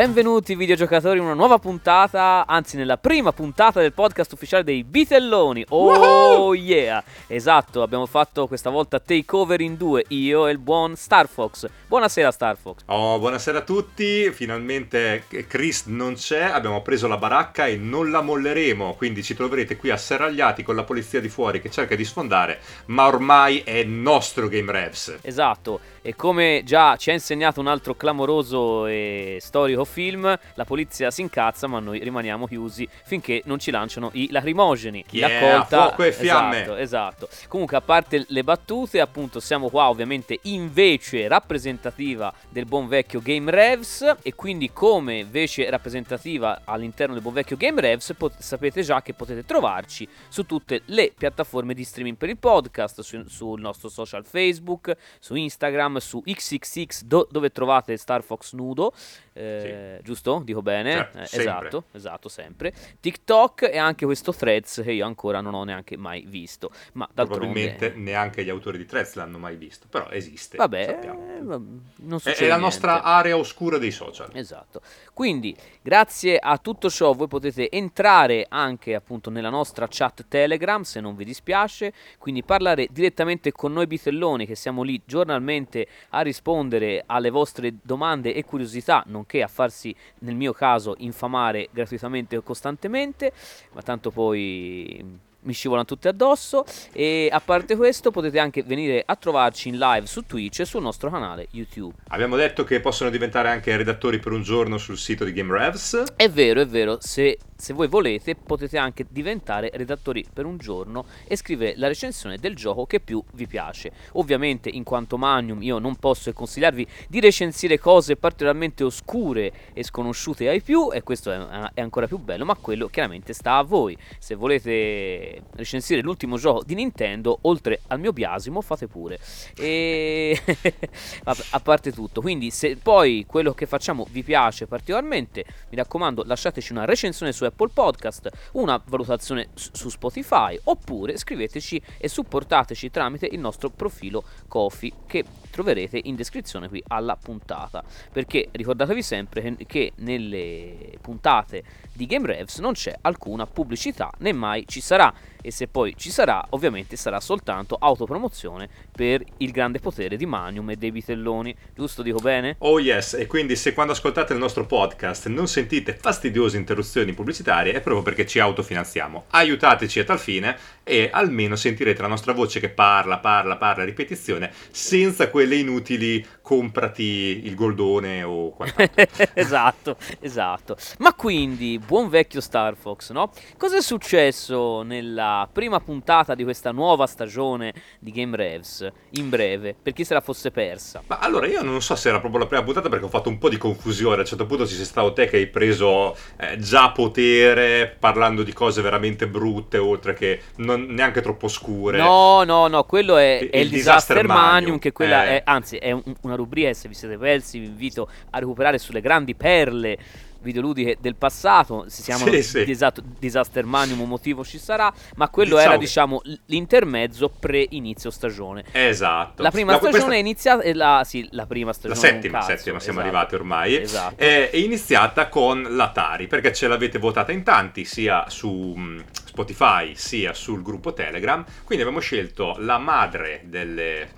[0.00, 5.62] Benvenuti videogiocatori in una nuova puntata, anzi nella prima puntata del podcast ufficiale dei Bitelloni.
[5.68, 6.54] Oh Woohoo!
[6.54, 7.04] yeah!
[7.26, 11.66] Esatto, abbiamo fatto questa volta takeover in due, io e il buon Star Fox.
[11.86, 12.80] Buonasera Star Fox.
[12.86, 18.22] Oh, buonasera a tutti, finalmente Chris non c'è, abbiamo preso la baracca e non la
[18.22, 22.60] molleremo, quindi ci troverete qui asserragliati con la polizia di fuori che cerca di sfondare,
[22.86, 25.18] ma ormai è nostro Game Revs.
[25.20, 31.10] Esatto, e come già ci ha insegnato un altro clamoroso e storico film, la polizia
[31.10, 35.04] si incazza ma noi rimaniamo chiusi finché non ci lanciano i lacrimogeni.
[35.06, 36.60] Chi Yeah, fuoco e fiamme.
[36.62, 37.28] Esatto, esatto.
[37.48, 43.50] Comunque a parte le battute, appunto siamo qua ovviamente invece rappresentativa del buon vecchio Game
[43.50, 49.02] Revs e quindi come invece rappresentativa all'interno del buon vecchio Game Revs pot- sapete già
[49.02, 53.88] che potete trovarci su tutte le piattaforme di streaming per il podcast, su- sul nostro
[53.88, 58.92] social Facebook, su Instagram, su XXX do- dove trovate Star Fox nudo,
[59.32, 60.40] eh, giusto?
[60.44, 60.92] Dico bene?
[60.92, 62.72] Certo, Eh, esatto, esatto, sempre.
[63.00, 67.78] TikTok e anche questo Threads che io ancora non ho neanche mai visto, ma Probabilmente
[67.88, 68.10] d'altronde...
[68.10, 70.56] neanche gli autori di Threads l'hanno mai visto, però esiste.
[70.56, 71.18] Vabbè, sappiamo.
[71.36, 74.30] eh, non È, succede è la nostra area oscura dei social.
[74.34, 74.80] Esatto.
[75.12, 81.00] Quindi, grazie a tutto ciò, voi potete entrare anche appunto nella nostra chat Telegram se
[81.00, 87.02] non vi dispiace, quindi parlare direttamente con noi bitelloni che siamo lì giornalmente a rispondere
[87.06, 93.32] alle vostre domande e curiosità, nonché a farsi nel mio caso infamare gratuitamente o costantemente,
[93.72, 99.16] ma tanto poi mi scivolano tutte addosso e a parte questo potete anche venire a
[99.16, 101.94] trovarci in live su Twitch e sul nostro canale YouTube.
[102.08, 106.04] Abbiamo detto che possono diventare anche redattori per un giorno sul sito di Game Revs.
[106.16, 111.04] È vero, è vero, se, se voi volete potete anche diventare redattori per un giorno
[111.26, 113.92] e scrivere la recensione del gioco che più vi piace.
[114.12, 120.48] Ovviamente in quanto Magnum io non posso consigliarvi di recensire cose particolarmente oscure e sconosciute
[120.48, 121.38] ai più e questo è,
[121.74, 123.96] è ancora più bello, ma quello chiaramente sta a voi.
[124.18, 129.18] Se volete recensire l'ultimo gioco di Nintendo, oltre al mio biasimo, fate pure.
[129.56, 130.40] E
[131.24, 136.72] a parte tutto, quindi se poi quello che facciamo vi piace particolarmente, mi raccomando, lasciateci
[136.72, 143.38] una recensione su Apple Podcast, una valutazione su Spotify, oppure scriveteci e supportateci tramite il
[143.38, 147.84] nostro profilo Kofi che troverete in descrizione qui alla puntata.
[148.10, 151.62] Perché ricordatevi sempre che nelle puntate
[151.92, 155.12] di Game Revs non c'è alcuna pubblicità, né mai ci sarà.
[155.42, 160.70] E se poi ci sarà, ovviamente sarà soltanto autopromozione per il grande potere di Manium
[160.70, 161.54] e dei bitelloni.
[161.74, 162.56] Giusto, dico bene?
[162.58, 167.72] Oh yes, e quindi se quando ascoltate il nostro podcast non sentite fastidiose interruzioni pubblicitarie
[167.72, 169.24] è proprio perché ci autofinanziamo.
[169.30, 174.52] Aiutateci a tal fine e almeno sentirete la nostra voce che parla, parla, parla ripetizione
[174.70, 179.06] senza quelle inutili comprati il goldone o quant'altro.
[179.34, 180.76] esatto, esatto.
[180.98, 183.30] Ma quindi, buon vecchio Star Fox, no?
[183.56, 188.88] Cosa è successo nella prima puntata di questa nuova stagione di Game Revs?
[189.10, 191.02] In breve, per chi se la fosse persa.
[191.06, 193.38] Ma allora io non so se era proprio la prima puntata perché ho fatto un
[193.38, 194.16] po' di confusione.
[194.16, 198.42] A un certo punto ci sei stato te che hai preso eh, già potere parlando
[198.42, 201.98] di cose veramente brutte, oltre che non- neanche troppo scure.
[201.98, 205.24] No, no, no, quello è, Il- è il, il Disaster, Disaster Manium, Manium, che quella
[205.24, 205.28] eh.
[205.38, 209.00] è, anzi, è un- una rubrica, se vi siete persi, vi invito a recuperare sulle
[209.00, 209.98] grandi perle
[210.42, 212.70] videoludiche del passato, si chiamano Sì, sì.
[212.70, 218.10] Esatto, Disaster Manium, un motivo ci sarà, ma quello Diciamo era, che- diciamo, l'intermezzo pre-inizio
[218.10, 218.64] stagione.
[218.72, 219.42] Esatto.
[219.42, 222.00] La prima No, stagione questa- è iniziata, e la, sì, la prima La stagione.
[222.00, 223.14] settima, un cazzo, settima siamo esatto.
[223.16, 223.76] arrivati ormai.
[223.76, 224.14] Esatto.
[224.16, 229.94] È, è iniziata con l'Atari perché ce l'avete votata in tanti, sia su mh, Spotify
[229.94, 231.44] sia sul gruppo Telegram.
[231.64, 234.08] Quindi abbiamo scelto la madre delle eh,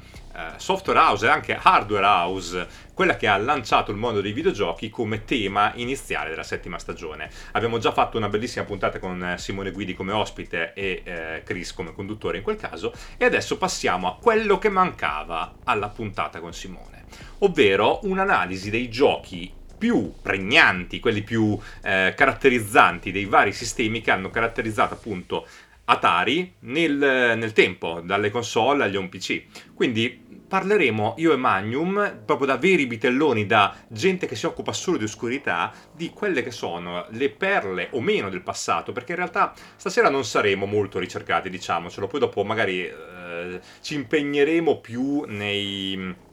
[0.56, 5.24] software house e anche hardware house, quella che ha lanciato il mondo dei videogiochi come
[5.24, 7.30] tema iniziale della settima stagione.
[7.52, 11.72] Abbiamo già fatto una bellissima puntata con eh, Simone Guidi come ospite e eh, Chris
[11.72, 12.92] come conduttore in quel caso.
[13.16, 17.04] E adesso passiamo a quello che mancava alla puntata con Simone,
[17.38, 24.30] ovvero un'analisi dei giochi più pregnanti, quelli più eh, caratterizzanti dei vari sistemi che hanno
[24.30, 25.44] caratterizzato appunto
[25.84, 26.94] Atari nel,
[27.36, 29.72] nel tempo, dalle console agli home PC.
[29.74, 34.98] Quindi parleremo io e Magnum, proprio da veri bitelloni, da gente che si occupa solo
[34.98, 39.54] di oscurità, di quelle che sono le perle o meno del passato, perché in realtà
[39.76, 46.30] stasera non saremo molto ricercati, diciamocelo, poi dopo magari eh, ci impegneremo più nei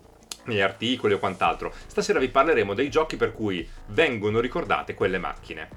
[0.50, 1.72] negli articoli o quant'altro.
[1.86, 5.69] Stasera vi parleremo dei giochi per cui vengono ricordate quelle macchine.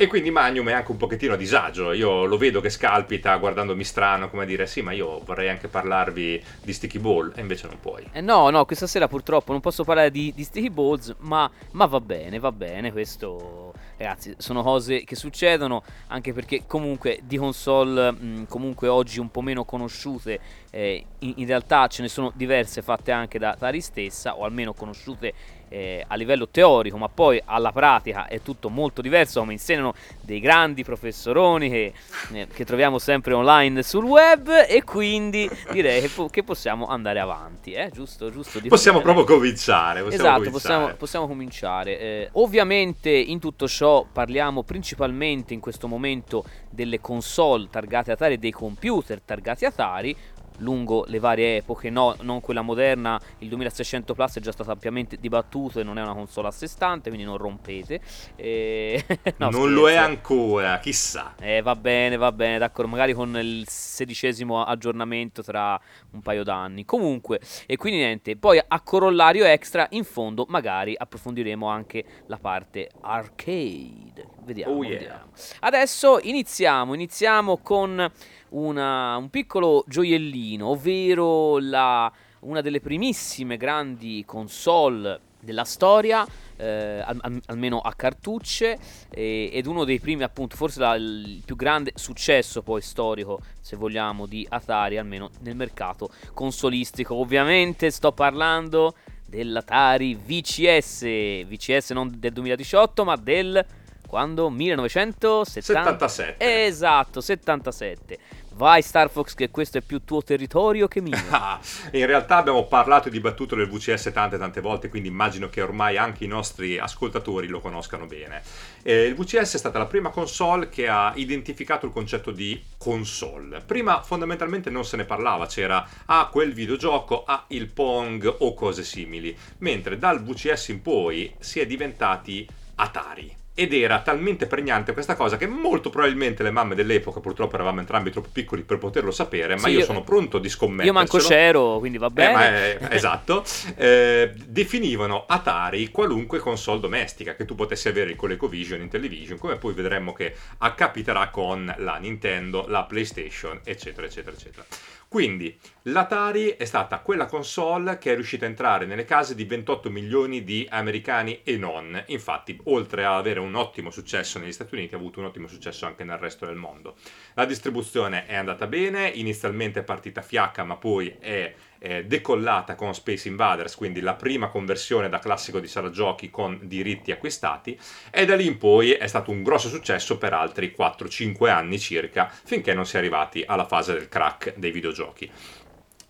[0.00, 1.92] E quindi Magnum è anche un pochettino a disagio.
[1.92, 6.42] Io lo vedo che scalpita guardandomi strano, come dire, sì, ma io vorrei anche parlarvi
[6.62, 8.08] di Sticky Ball, e invece non puoi.
[8.10, 11.84] Eh no, no, questa sera purtroppo non posso parlare di, di Sticky Balls, ma, ma
[11.84, 18.10] va bene, va bene, questo ragazzi, sono cose che succedono anche perché comunque di console
[18.10, 22.80] mh, comunque oggi un po' meno conosciute, eh, in, in, realtà ce ne sono diverse
[22.80, 25.34] fatte anche da Tari stessa o almeno conosciute
[25.70, 30.40] eh, a livello teorico, ma poi alla pratica è tutto molto diverso, come insegnano dei
[30.40, 31.92] grandi professoroni che,
[32.32, 37.20] eh, che troviamo sempre online sul web e quindi direi che, po- che possiamo andare
[37.20, 37.90] avanti, eh?
[37.92, 38.30] giusto?
[38.30, 40.02] giusto possiamo proprio cominciare.
[40.02, 40.50] Possiamo esatto, cominciare.
[40.50, 41.98] Possiamo, possiamo, cominciare.
[42.00, 48.38] Eh, ovviamente in tutto ciò parliamo principalmente in questo momento delle console targate Atari e
[48.38, 50.16] dei computer targati Atari,
[50.60, 55.16] lungo le varie epoche, no, non quella moderna, il 2600 Plus è già stato ampiamente
[55.18, 58.00] dibattuto e non è una console a sé stante, quindi non rompete.
[58.36, 59.04] E...
[59.36, 59.68] no, non scherzo.
[59.68, 61.34] lo è ancora, chissà.
[61.40, 65.80] Eh, va bene, va bene, d'accordo, magari con il sedicesimo aggiornamento tra
[66.12, 66.84] un paio d'anni.
[66.84, 72.90] Comunque, e quindi niente, poi a corollario extra, in fondo magari approfondiremo anche la parte
[73.00, 74.28] arcade.
[74.42, 74.98] Vediamo, oh yeah.
[74.98, 75.30] vediamo.
[75.60, 78.10] Adesso iniziamo, iniziamo con
[78.50, 82.10] una, un piccolo gioiellino, ovvero la,
[82.40, 86.26] una delle primissime grandi console della storia,
[86.56, 88.78] eh, al, almeno a cartucce,
[89.10, 93.76] eh, ed uno dei primi, appunto, forse la, il più grande successo poi storico, se
[93.76, 97.14] vogliamo, di Atari, almeno nel mercato consolistico.
[97.14, 98.94] Ovviamente sto parlando
[99.26, 101.02] dell'Atari VCS,
[101.46, 103.64] VCS non del 2018, ma del
[104.10, 104.50] quando?
[104.50, 106.66] 1977.
[106.66, 108.18] Esatto, 77.
[108.60, 111.16] Vai Star Fox che questo è più tuo territorio che mio.
[111.92, 115.96] In realtà abbiamo parlato e dibattuto del VCS tante tante volte, quindi immagino che ormai
[115.96, 118.42] anche i nostri ascoltatori lo conoscano bene.
[118.82, 123.62] Eh, il VCS è stata la prima console che ha identificato il concetto di console.
[123.62, 128.84] Prima fondamentalmente non se ne parlava, c'era ah quel videogioco, ah il Pong o cose
[128.84, 135.14] simili, mentre dal VCS in poi si è diventati Atari ed era talmente pregnante questa
[135.14, 139.54] cosa che molto probabilmente le mamme dell'epoca, purtroppo eravamo entrambi troppo piccoli per poterlo sapere,
[139.56, 140.86] ma sì, io, sono pronto di scommettere.
[140.86, 142.48] Io manco c'ero, quindi va bene.
[142.48, 143.44] Eh, è, esatto.
[143.76, 149.56] Eh, definivano Atari qualunque console domestica che tu potessi avere con l'EcoVision in television, come
[149.56, 154.64] poi vedremo che accapiterà con la Nintendo, la PlayStation, eccetera, eccetera, eccetera.
[155.10, 159.90] Quindi l'Atari è stata quella console che è riuscita a entrare nelle case di 28
[159.90, 162.00] milioni di americani e non.
[162.06, 165.84] Infatti, oltre a avere un ottimo successo negli Stati Uniti, ha avuto un ottimo successo
[165.84, 166.94] anche nel resto del mondo.
[167.34, 172.94] La distribuzione è andata bene, inizialmente è partita fiacca, ma poi è eh, decollata con
[172.94, 177.78] Space Invaders, quindi la prima conversione da classico di sala giochi con diritti acquistati,
[178.10, 182.30] e da lì in poi è stato un grosso successo per altri 4-5 anni circa,
[182.44, 185.30] finché non si è arrivati alla fase del crack dei videogiochi.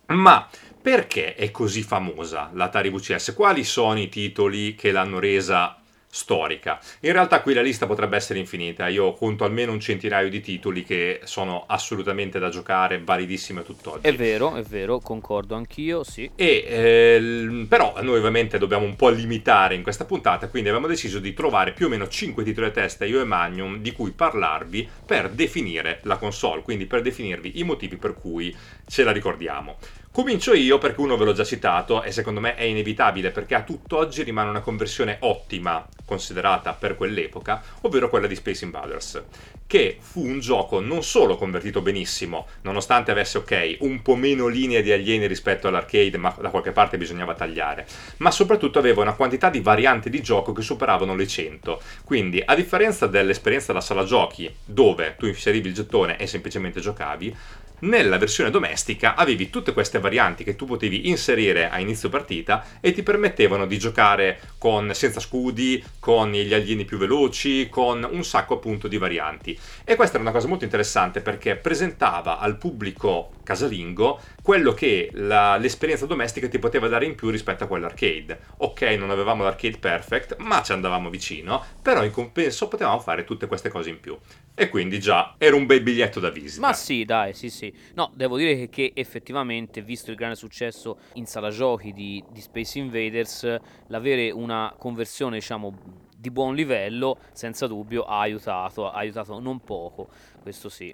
[0.07, 0.47] Ma
[0.81, 3.33] perché è così famosa l'Atari VCS?
[3.33, 5.80] Quali sono i titoli che l'hanno resa
[6.11, 6.79] storica.
[6.99, 10.83] In realtà qui la lista potrebbe essere infinita, io conto almeno un centinaio di titoli
[10.83, 14.05] che sono assolutamente da giocare, validissime tutt'oggi.
[14.05, 16.29] È vero, è vero, concordo anch'io, sì.
[16.35, 21.19] E, eh, però noi ovviamente dobbiamo un po' limitare in questa puntata, quindi abbiamo deciso
[21.19, 24.87] di trovare più o meno 5 titoli a testa, io e Magnum, di cui parlarvi
[25.05, 29.77] per definire la console, quindi per definirvi i motivi per cui ce la ricordiamo.
[30.13, 33.63] Comincio io perché uno ve l'ho già citato e secondo me è inevitabile perché a
[33.63, 39.23] tutt'oggi rimane una conversione ottima considerata per quell'epoca, ovvero quella di Space Invaders,
[39.65, 44.81] che fu un gioco non solo convertito benissimo, nonostante avesse ok un po' meno linee
[44.81, 47.87] di alieni rispetto all'arcade, ma da qualche parte bisognava tagliare,
[48.17, 51.81] ma soprattutto aveva una quantità di varianti di gioco che superavano le 100.
[52.03, 57.33] Quindi, a differenza dell'esperienza della sala giochi, dove tu inserivi il gettone e semplicemente giocavi,
[57.81, 62.91] nella versione domestica avevi tutte queste varianti che tu potevi inserire a inizio partita e
[62.91, 68.55] ti permettevano di giocare con, senza scudi, con gli alieni più veloci, con un sacco
[68.55, 69.57] appunto di varianti.
[69.83, 75.57] E questa era una cosa molto interessante perché presentava al pubblico casalingo quello che la,
[75.57, 78.39] l'esperienza domestica ti poteva dare in più rispetto a quell'arcade.
[78.57, 83.47] Ok, non avevamo l'arcade perfect, ma ci andavamo vicino, però in compenso potevamo fare tutte
[83.47, 84.17] queste cose in più.
[84.61, 86.61] E quindi già era un bel biglietto da visita.
[86.61, 87.73] Ma sì, dai, sì, sì.
[87.95, 92.77] No, devo dire che, effettivamente, visto il grande successo in sala giochi di, di Space
[92.77, 95.75] Invaders, l'avere una conversione, diciamo,
[96.21, 100.09] di buon livello, senza dubbio ha aiutato, ha aiutato non poco,
[100.39, 100.93] questo sì.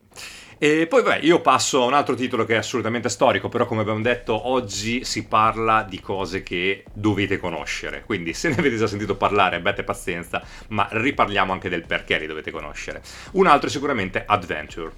[0.58, 3.82] E poi vabbè, io passo a un altro titolo che è assolutamente storico, però come
[3.82, 8.88] abbiamo detto oggi si parla di cose che dovete conoscere, quindi se ne avete già
[8.88, 13.02] sentito parlare abbiate pazienza, ma riparliamo anche del perché li dovete conoscere.
[13.34, 14.94] Un altro è sicuramente Adventure.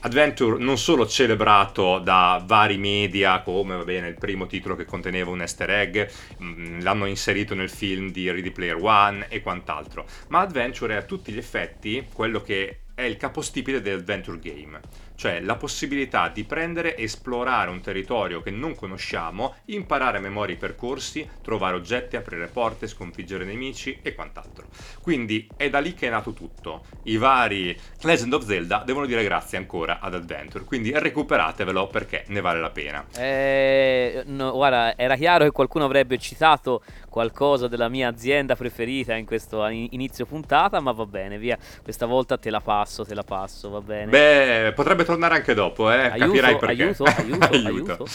[0.00, 5.30] Adventure non solo celebrato da vari media come va bene il primo titolo che conteneva
[5.30, 6.08] un easter egg,
[6.40, 11.02] mm, l'hanno inserito nel film di Ready Player One e quant'altro, ma Adventure è a
[11.02, 14.80] tutti gli effetti quello che è il capostipite dell'adventure game
[15.18, 20.54] cioè la possibilità di prendere e esplorare un territorio che non conosciamo, imparare a memoria
[20.54, 24.66] i percorsi, trovare oggetti, aprire porte, sconfiggere nemici e quant'altro.
[25.02, 26.84] Quindi è da lì che è nato tutto.
[27.02, 32.40] I vari Legend of Zelda devono dire grazie ancora ad Adventure, quindi recuperatevelo perché ne
[32.40, 33.04] vale la pena.
[33.16, 39.26] Eh, no, guarda, era chiaro che qualcuno avrebbe citato qualcosa della mia azienda preferita in
[39.26, 43.68] questo inizio puntata, ma va bene, via, questa volta te la passo, te la passo,
[43.68, 44.10] va bene.
[44.10, 46.06] Beh, potrebbe tornare anche dopo, eh?
[46.06, 46.82] Aiuto, capirai perché.
[46.82, 47.92] Aiuto, aiuto, aiuto.
[47.92, 48.06] aiuto.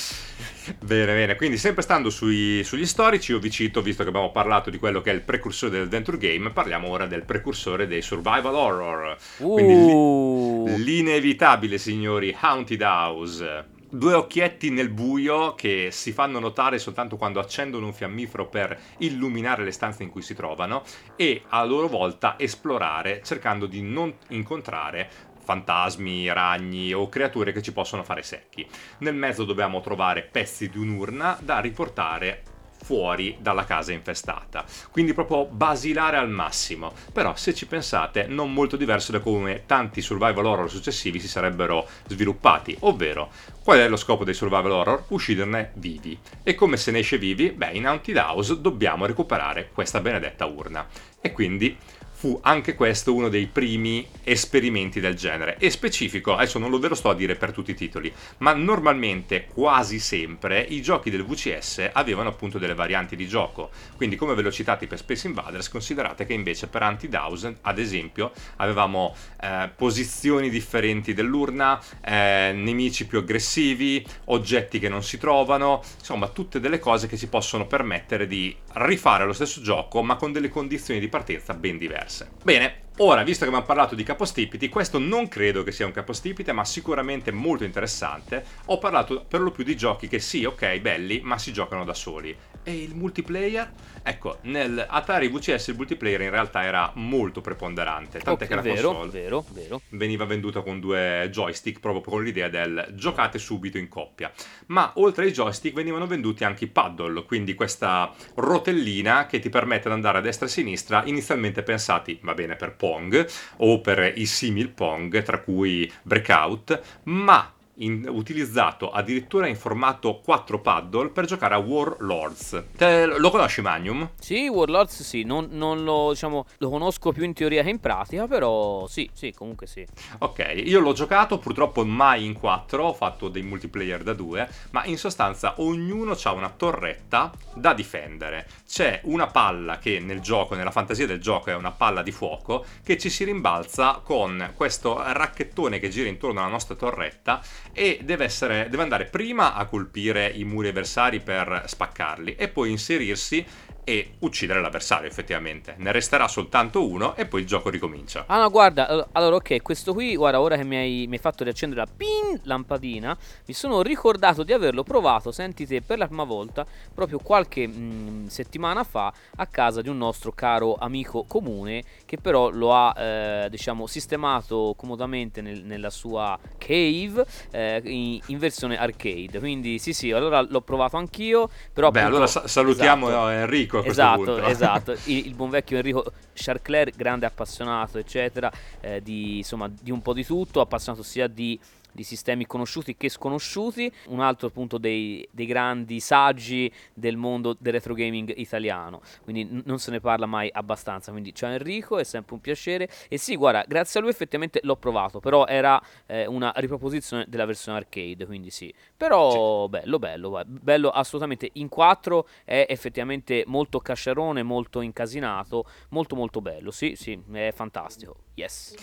[0.79, 4.69] Bene, bene, quindi sempre stando sui, sugli storici, io vi cito, visto che abbiamo parlato
[4.69, 9.17] di quello che è il precursore dell'adventure game, parliamo ora del precursore dei survival horror.
[9.38, 9.53] Uh.
[9.53, 17.39] Quindi l'inevitabile, signori, Haunted House due occhietti nel buio che si fanno notare soltanto quando
[17.39, 20.81] accendono un fiammifero per illuminare le stanze in cui si trovano
[21.15, 27.73] e a loro volta esplorare cercando di non incontrare fantasmi, ragni o creature che ci
[27.73, 28.67] possono fare secchi.
[29.00, 32.43] Nel mezzo dobbiamo trovare pezzi di un'urna da riportare
[32.83, 34.65] fuori dalla casa infestata.
[34.91, 36.93] Quindi proprio basilare al massimo.
[37.12, 41.88] Però se ci pensate, non molto diverso da come tanti survival horror successivi si sarebbero
[42.07, 43.31] sviluppati, ovvero
[43.63, 45.05] qual è lo scopo dei survival horror?
[45.07, 46.19] Uscirne vivi.
[46.43, 47.51] E come se ne esce vivi?
[47.51, 50.85] Beh, in Haunted House dobbiamo recuperare questa benedetta urna.
[51.21, 51.77] E quindi
[52.24, 55.58] fu anche questo uno dei primi esperimenti del genere.
[55.58, 60.00] E specifico, adesso non lo sto a dire per tutti i titoli, ma normalmente, quasi
[60.00, 63.72] sempre, i giochi del VCS avevano appunto delle varianti di gioco.
[63.98, 68.32] Quindi, come ve l'ho citati per Space Invaders, considerate che invece per Anti-Dowsen, ad esempio,
[68.56, 76.30] avevamo eh, posizioni differenti dell'urna, eh, nemici più aggressivi, oggetti che non si trovano, insomma,
[76.30, 80.50] tutte delle cose che ci possono permettere di rifare lo stesso gioco, ma con delle
[80.50, 82.32] condizioni di partenza ben diverse.
[82.44, 86.51] Bene, ora, visto che abbiamo parlato di capostipiti, questo non credo che sia un capostipite,
[86.51, 88.43] ma sicuramente molto interessante.
[88.65, 91.93] Ho parlato per lo più di giochi che sì, ok, belli, ma si giocano da
[91.93, 92.35] soli.
[92.65, 93.71] E il multiplayer?
[94.03, 98.62] Ecco, nel Atari VCS il multiplayer in realtà era molto preponderante, tant'è okay, che la
[98.62, 99.81] vero, console vero, vero.
[99.89, 104.31] veniva venduta con due joystick proprio con l'idea del giocate subito in coppia.
[104.67, 109.89] Ma oltre ai joystick venivano venduti anche i paddle, quindi questa rotellina che ti permette
[109.89, 113.16] di andare a destra e a sinistra, inizialmente pensati, va bene, per Pong
[113.63, 116.80] o per i simil Pong, tra cui Breakout,
[117.16, 117.40] ma
[117.77, 122.63] in, utilizzato addirittura in formato 4 paddle per giocare a Warlords.
[122.75, 124.12] Te, lo conosci Magnum?
[124.20, 128.27] Sì, Warlords sì, non, non lo, diciamo, lo, conosco più in teoria che in pratica,
[128.27, 129.86] però sì, sì, comunque sì.
[130.20, 134.86] Ok, io l'ho giocato purtroppo mai in 4, ho fatto dei multiplayer da 2, ma
[134.86, 138.48] in sostanza ognuno ha una torretta da difendere.
[138.68, 142.65] C'è una palla che nel gioco, nella fantasia del gioco è una palla di fuoco,
[142.84, 147.42] che ci si rimbalza con questo racchettone che gira intorno alla nostra torretta
[147.74, 152.70] e deve, essere, deve andare prima a colpire i muri avversari per spaccarli e poi
[152.70, 153.46] inserirsi
[153.84, 155.75] e uccidere l'avversario effettivamente.
[155.78, 158.25] Ne resterà soltanto uno e poi il gioco ricomincia.
[158.28, 161.44] Ah no, guarda, allora ok, questo qui, guarda, ora che mi hai, mi hai fatto
[161.44, 166.24] riaccendere la pin lampadina, mi sono ricordato di averlo provato, senti te, per la prima
[166.24, 171.84] volta, proprio qualche mh, mm, settimana fa, a casa di un nostro caro amico comune,
[172.06, 178.38] che però lo ha, eh, diciamo, sistemato comodamente nel, nella sua cave eh, in, in,
[178.38, 179.40] versione arcade.
[179.40, 181.90] Quindi sì sì, allora l'ho provato anch'io, però...
[181.92, 183.30] Beh, appunto, allora sa- salutiamo esatto.
[183.30, 184.42] Enrico Enrico a esatto.
[184.53, 188.51] Esatto, il, il, buon vecchio Enrico Charcler, grande appassionato, eccetera,
[188.82, 191.60] eh, di, insomma, di un po' di tutto, appassionato sia di
[191.93, 197.73] di sistemi conosciuti che sconosciuti, un altro appunto dei, dei grandi saggi del mondo del
[197.73, 202.03] retro gaming italiano, quindi n- non se ne parla mai abbastanza, quindi ciao Enrico, è
[202.03, 202.89] sempre un piacere.
[203.07, 207.45] E sì, guarda, grazie a lui effettivamente l'ho provato, però era eh, una riproposizione della
[207.45, 209.69] versione arcade, quindi sì, però sì.
[209.69, 216.71] bello, bello, bello assolutamente, in 4 è effettivamente molto casciarone, molto incasinato, molto molto bello,
[216.71, 218.75] sì, sì, è fantastico, yes.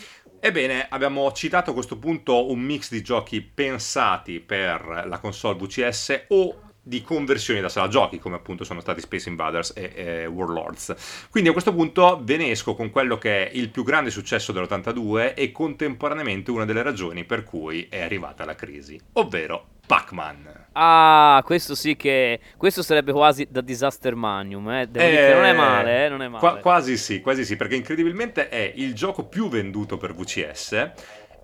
[0.42, 6.25] Ebbene, abbiamo citato a questo punto un mix di giochi pensati per la console VCS
[6.28, 11.28] o di conversioni da sala giochi, come appunto sono stati Space Invaders e, e Warlords.
[11.28, 14.50] Quindi a questo punto ve ne esco con quello che è il più grande successo
[14.52, 20.59] dell'82 e contemporaneamente una delle ragioni per cui è arrivata la crisi, ovvero Pac-Man.
[20.72, 22.38] Ah, questo sì che.
[22.56, 24.70] Questo sarebbe quasi da Disaster Manium.
[24.70, 24.86] Eh?
[24.88, 26.08] Devo eh, dire che non è male, eh?
[26.08, 26.38] non è male.
[26.38, 30.92] Qua, quasi sì, quasi sì, perché incredibilmente è il gioco più venduto per VCS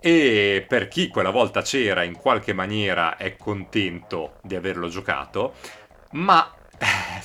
[0.00, 5.54] e per chi quella volta c'era in qualche maniera è contento di averlo giocato,
[6.12, 6.55] ma eh,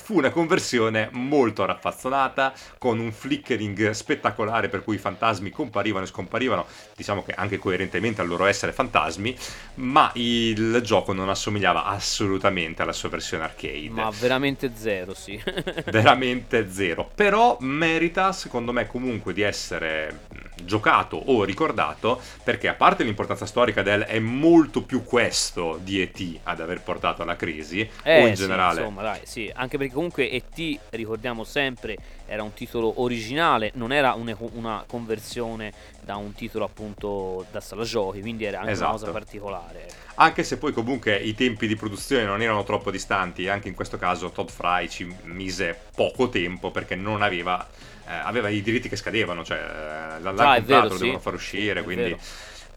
[0.01, 6.08] fu una conversione molto raffazzonata, con un flickering spettacolare per cui i fantasmi comparivano e
[6.08, 6.65] scomparivano,
[6.96, 9.36] diciamo che anche coerentemente al loro essere fantasmi,
[9.75, 13.89] ma il gioco non assomigliava assolutamente alla sua versione arcade.
[13.89, 15.41] Ma veramente zero, sì.
[15.86, 17.10] veramente zero.
[17.13, 23.81] Però merita, secondo me, comunque di essere giocato o ricordato, perché a parte l'importanza storica
[23.81, 28.34] del è molto più questo di ET ad aver portato alla crisi, eh, o in
[28.34, 28.75] generale...
[28.75, 33.93] Sì, insomma, dai, sì, anche perché comunque ET, ricordiamo sempre, era un titolo originale, non
[33.93, 35.71] era una, una conversione
[36.01, 38.89] da un titolo appunto da sala giochi, quindi era anche esatto.
[38.89, 39.88] una cosa particolare.
[40.15, 43.98] Anche se poi comunque i tempi di produzione non erano troppo distanti, anche in questo
[43.98, 47.65] caso Todd Fry ci mise poco tempo perché non aveva
[48.07, 51.01] eh, aveva i diritti che scadevano, cioè eh, l'hanno ah, comprato, vero, lo sì.
[51.01, 52.17] devono far uscire, quindi...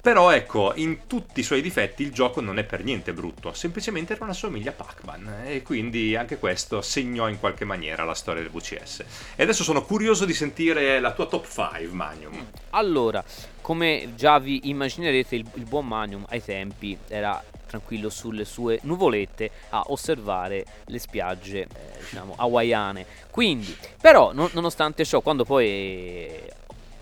[0.04, 4.12] Però ecco, in tutti i suoi difetti il gioco non è per niente brutto, semplicemente
[4.12, 8.42] era una somiglia a Pac-Man e quindi anche questo segnò in qualche maniera la storia
[8.42, 9.02] del VCS.
[9.34, 12.46] E adesso sono curioso di sentire la tua top 5, Magnum.
[12.70, 13.24] Allora,
[13.62, 19.50] come già vi immaginerete, il, il buon Magnum ai tempi era tranquillo sulle sue nuvolette
[19.70, 21.68] a osservare le spiagge eh,
[21.98, 26.30] diciamo hawaiane quindi però non, nonostante ciò quando poi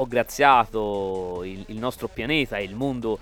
[0.02, 3.18] ho graziato il, il nostro pianeta e il mondo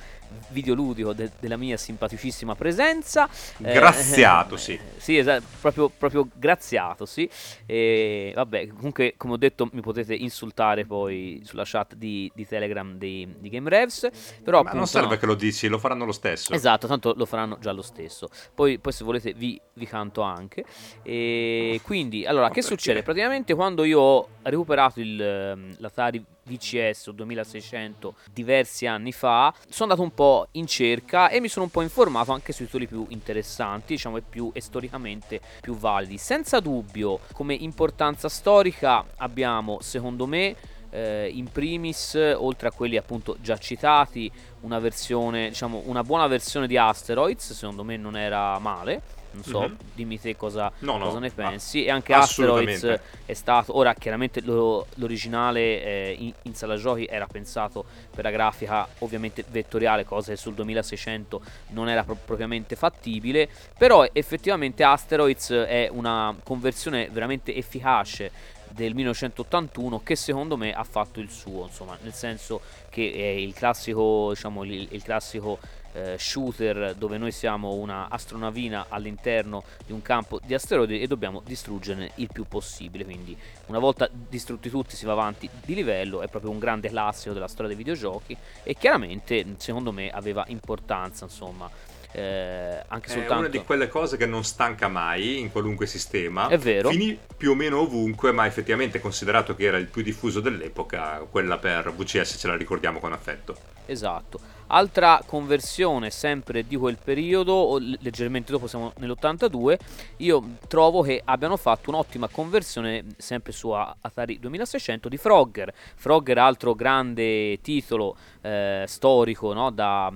[0.49, 3.29] videoludico de- della mia simpaticissima presenza.
[3.59, 4.81] Eh, graziato, eh, sì.
[5.01, 7.29] Sì, esatto, proprio, proprio graziato, sì.
[7.67, 12.97] E vabbè, comunque, come ho detto, mi potete insultare poi sulla chat di, di Telegram
[12.97, 14.09] di, di Game Revs.
[14.45, 15.21] Però, Ma appunto, non serve no.
[15.21, 16.53] che lo dici, lo faranno lo stesso.
[16.53, 18.29] Esatto, tanto lo faranno già lo stesso.
[18.55, 20.64] Poi, poi se volete, vi, vi canto anche.
[21.03, 22.69] E quindi, allora, Ma che perché?
[22.69, 23.03] succede?
[23.03, 29.91] Praticamente, quando io ho recuperato il, ehm, l'Atari VCS o 2600 diversi anni fa, sono
[29.91, 33.07] andato un po' in cerca e mi sono un po' informato anche sui titoli più
[33.09, 36.19] interessanti, diciamo, e più e storicamente più validi.
[36.19, 40.57] Senza dubbio, come importanza storica abbiamo, secondo me,
[40.91, 46.67] eh, in primis, oltre a quelli appunto già citati, una versione, diciamo, una buona versione
[46.67, 49.75] di Asteroids, secondo me non era male non so, mm-hmm.
[49.95, 51.85] dimmi te cosa, no, no, cosa ne pensi.
[51.85, 53.77] E anche Asteroids è stato.
[53.77, 59.45] Ora, chiaramente lo, l'originale eh, in, in, sala giochi era pensato per la grafica ovviamente
[59.49, 63.49] vettoriale, cosa che sul 2600 non era pro- propriamente fattibile.
[63.79, 71.19] Però effettivamente Asteroids è una conversione veramente efficace del 1981 che secondo me ha fatto
[71.19, 75.59] il suo insomma nel senso che è il classico diciamo il, il classico
[75.92, 81.42] eh, shooter dove noi siamo una astronavina all'interno di un campo di asteroidi e dobbiamo
[81.44, 83.05] distruggerne il più possibile.
[83.05, 87.33] Quindi una volta distrutti tutti si va avanti di livello, è proprio un grande classico
[87.35, 91.70] della storia dei videogiochi e chiaramente secondo me aveva importanza, insomma.
[92.12, 93.35] Eh, anche soltanto...
[93.35, 96.49] È una di quelle cose che non stanca mai in qualunque sistema.
[96.49, 96.90] È vero.
[96.90, 101.59] Finì più o meno ovunque, ma effettivamente considerato che era il più diffuso dell'epoca, quella
[101.59, 103.57] per VCS ce la ricordiamo con affetto.
[103.87, 104.59] Esatto.
[104.73, 109.77] Altra conversione sempre di quel periodo, leggermente dopo siamo nell'82,
[110.18, 115.75] io trovo che abbiano fatto un'ottima conversione sempre su Atari 2600 di Frogger.
[115.96, 120.12] Frogger, altro grande titolo eh, storico no, da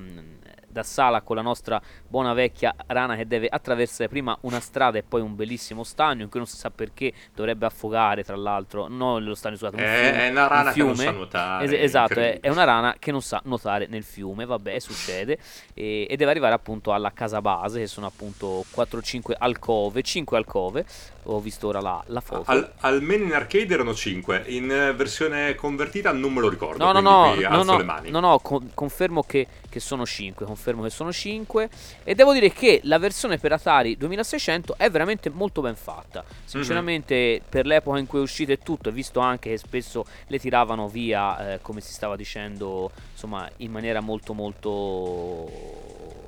[0.75, 1.81] da sala con la nostra
[2.15, 6.29] buona vecchia rana che deve attraversare prima una strada e poi un bellissimo stagno in
[6.29, 10.27] cui non si sa perché dovrebbe affogare tra l'altro non lo stagno scusate, un fiume,
[10.27, 13.11] è una rana un che non sa nuotare es- esatto è, è, una rana che
[13.11, 15.39] non sa nuotare nel fiume vabbè succede
[15.75, 20.85] e, e deve arrivare appunto alla casa base che sono appunto 4-5 alcove 5 alcove
[21.27, 22.51] ho visto ora la, la foto.
[22.51, 27.01] Al, almeno in arcade erano 5 in versione convertita non me lo ricordo no no
[27.01, 31.69] no no, no, no, no con, confermo che, che sono 5 confermo che sono 5
[32.05, 37.15] e devo dire che la versione per Atari 2600 è veramente molto ben fatta sinceramente
[37.15, 37.49] mm-hmm.
[37.49, 40.89] per l'epoca in cui è uscita e tutto e visto anche che spesso le tiravano
[40.89, 45.51] via eh, come si stava dicendo insomma in maniera molto molto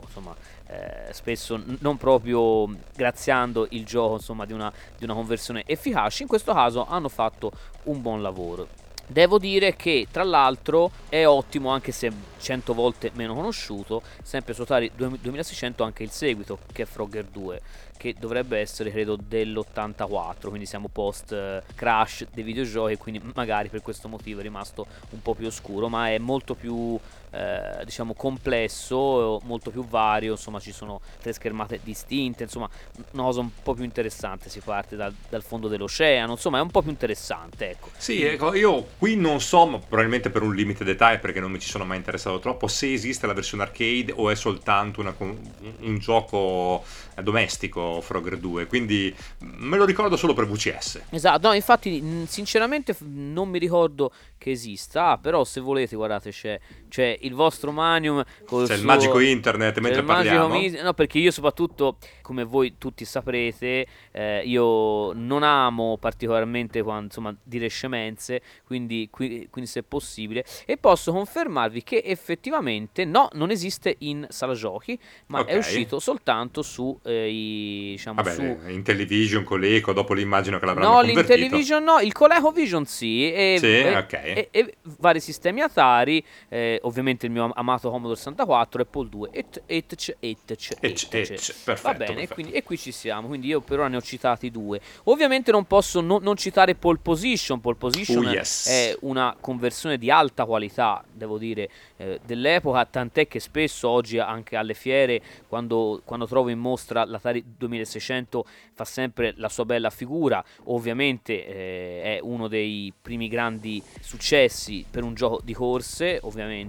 [0.02, 0.34] insomma
[0.68, 6.22] eh, spesso n- non proprio graziando il gioco insomma di una, di una conversione efficace
[6.22, 7.52] in questo caso hanno fatto
[7.84, 13.34] un buon lavoro Devo dire che tra l'altro è ottimo anche se 100 volte meno
[13.34, 17.62] conosciuto, sempre su Atari 2600 anche il seguito che è Frogger 2
[17.96, 23.82] che dovrebbe essere credo dell'84, quindi siamo post uh, crash dei videogiochi, quindi magari per
[23.82, 26.98] questo motivo è rimasto un po' più oscuro, ma è molto più
[27.36, 32.68] eh, diciamo complesso, molto più vario, insomma ci sono tre schermate distinte, insomma
[33.12, 36.70] una cosa un po' più interessante, si parte dal, dal fondo dell'oceano, insomma è un
[36.70, 37.70] po' più interessante.
[37.70, 37.90] Ecco.
[37.96, 41.60] Sì, ecco, io qui non so, ma probabilmente per un limite dettaglio perché non mi
[41.60, 45.98] ci sono mai interessato troppo, se esiste la versione arcade o è soltanto una, un
[45.98, 46.84] gioco
[47.22, 51.02] domestico Frogger 2, quindi me lo ricordo solo per VCS.
[51.10, 56.58] Esatto, no, infatti sinceramente non mi ricordo che esista, però se volete guardate c'è,
[56.96, 60.48] c'è il vostro Manium col c'è suo, il magico internet mentre parliamo.
[60.48, 67.04] Magico, no, perché io soprattutto, come voi tutti saprete, eh, io non amo particolarmente quando,
[67.04, 73.28] insomma, dire scemenze, quindi, qui, quindi se è possibile, e posso confermarvi che effettivamente no,
[73.34, 75.52] non esiste in sala giochi, ma okay.
[75.54, 78.70] è uscito soltanto su eh, i, diciamo, Vabbè, su...
[78.70, 83.56] in television con l'eco, dopo l'immagino che l'avranno no, l'Intellivision no, il ColecoVision sì, e,
[83.58, 84.12] sì, e, ok.
[84.12, 89.62] E, e, vari sistemi Atari, eh, ovviamente il mio amato Commodore 64, Apple 2, et,
[89.66, 92.20] et, et, et, et, et, perfetto, Va bene, perfetto.
[92.20, 94.80] E, quindi, e qui ci siamo, quindi io per ora ne ho citati due.
[95.04, 98.68] Ovviamente non posso no, non citare Pole Position, Pole Position oh, yes.
[98.68, 104.56] è una conversione di alta qualità, devo dire, eh, dell'epoca, tant'è che spesso oggi anche
[104.56, 110.44] alle fiere, quando, quando trovo in mostra l'Atari 2600, fa sempre la sua bella figura,
[110.64, 116.65] ovviamente eh, è uno dei primi grandi successi per un gioco di corse, ovviamente,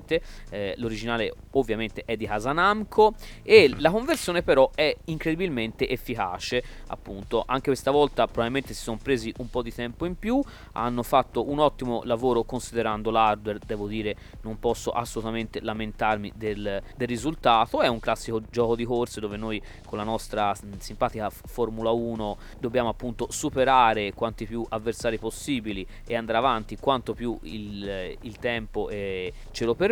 [0.49, 7.43] eh, l'originale ovviamente è di Casa Namco e la conversione però è incredibilmente efficace, appunto,
[7.45, 10.41] anche questa volta probabilmente si sono presi un po' di tempo in più,
[10.73, 17.07] hanno fatto un ottimo lavoro considerando l'hardware, devo dire, non posso assolutamente lamentarmi del, del
[17.07, 22.37] risultato, è un classico gioco di corse dove noi con la nostra simpatica Formula 1
[22.59, 28.89] dobbiamo appunto superare quanti più avversari possibili e andare avanti quanto più il, il tempo
[28.89, 29.86] eh, ce lo permette.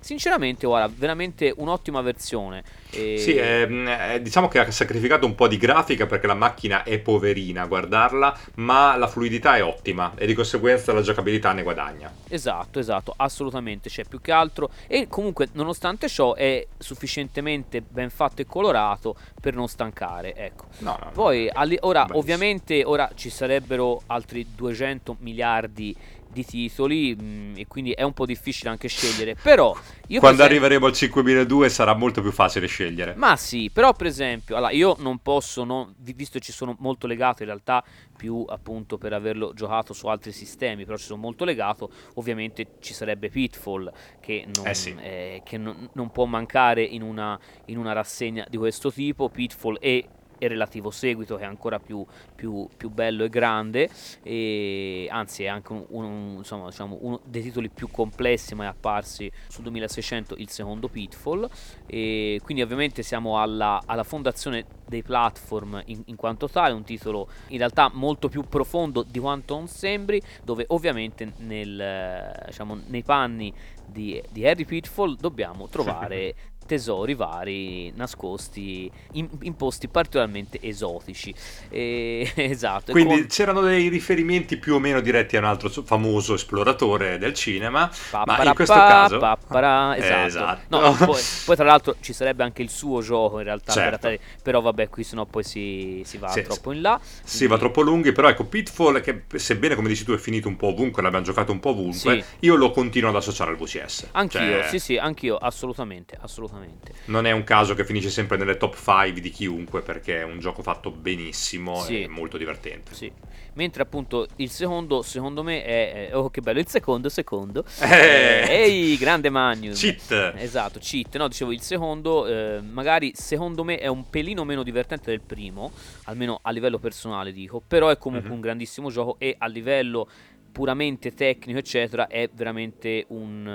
[0.00, 2.62] Sinceramente, guarda, veramente un'ottima versione.
[2.90, 3.18] E...
[3.18, 7.62] Sì, eh, diciamo che ha sacrificato un po' di grafica perché la macchina è poverina
[7.62, 12.12] a guardarla, ma la fluidità è ottima e di conseguenza la giocabilità ne guadagna.
[12.28, 18.42] Esatto, esatto, assolutamente, c'è più che altro e comunque nonostante ciò è sufficientemente ben fatto
[18.42, 20.66] e colorato per non stancare, ecco.
[20.78, 22.18] No, no, Poi alli- ora Bellissimo.
[22.18, 25.96] ovviamente ora ci sarebbero altri 200 miliardi di
[26.44, 29.34] titoli mh, mm, e quindi è un po' difficile anche scegliere.
[29.40, 29.76] Però
[30.08, 30.44] io quando esempio...
[30.44, 33.14] arriveremo al 5002 sarà molto più facile scegliere.
[33.16, 37.06] Ma sì, però per esempio, allora, io non posso, non, visto che ci sono molto
[37.06, 37.84] legato in realtà
[38.16, 42.94] più appunto per averlo giocato su altri sistemi, però ci sono molto legato, ovviamente ci
[42.94, 44.94] sarebbe Pitfall che non, eh sì.
[44.98, 49.28] eh, che non, non può mancare in una, in una rassegna di questo tipo.
[49.28, 53.88] Pitfall e e relativo seguito che è ancora più, più, più bello e grande.
[54.22, 59.30] E anzi è anche un, un, insomma, diciamo, uno dei titoli più complessi mai apparsi
[59.48, 61.48] sul 2600 il secondo Pitfall.
[61.86, 67.28] E quindi ovviamente siamo alla, alla fondazione dei platform in, in, quanto tale un titolo
[67.48, 73.52] in realtà molto più profondo di quanto non sembri dove ovviamente nel, diciamo, nei panni
[73.84, 76.34] di, di Harry Pitfall dobbiamo trovare
[76.66, 81.34] tesori vari nascosti in, in posti particolarmente esotici.
[81.70, 82.92] E, esatto.
[82.92, 83.26] Quindi con...
[83.28, 88.42] c'erano dei riferimenti più o meno diretti a un altro famoso esploratore del cinema, Pappara
[88.42, 89.18] ma in questo caso...
[89.18, 90.26] Pappara, esatto.
[90.26, 90.78] esatto.
[90.78, 94.08] No, poi, poi, tra l'altro ci sarebbe anche il suo gioco in realtà, certo.
[94.08, 96.98] per, però vabbè qui sennò poi si, si va sì, troppo in là.
[96.98, 97.28] Quindi...
[97.28, 100.56] Si va troppo lunghi, però ecco Pitfall che sebbene come dici tu è finito un
[100.56, 102.24] po' ovunque, l'abbiamo giocato un po' ovunque, sì.
[102.40, 104.08] io lo continuo ad associare al VCS.
[104.12, 104.66] Anch'io, cioè...
[104.68, 106.94] sì sì, anch'io, assolutamente, assolutamente assolutamente.
[107.06, 110.38] Non è un caso che finisce sempre nelle top 5 di chiunque perché è un
[110.38, 112.02] gioco fatto benissimo sì.
[112.02, 112.94] e molto divertente.
[112.94, 113.12] Sì.
[113.54, 116.10] Mentre appunto il secondo, secondo me, è...
[116.12, 117.64] Oh, che bello, il secondo, secondo.
[117.96, 118.46] Eh.
[118.48, 119.78] Ehi, grande Magnus.
[119.78, 120.34] Cheat.
[120.36, 121.16] Esatto, cheat.
[121.16, 125.72] No, dicevo, il secondo eh, magari secondo me è un pelino meno divertente del primo,
[126.04, 128.36] almeno a livello personale dico, però è comunque mm-hmm.
[128.36, 130.08] un grandissimo gioco e a livello
[130.56, 133.46] puramente tecnico, eccetera, è veramente un,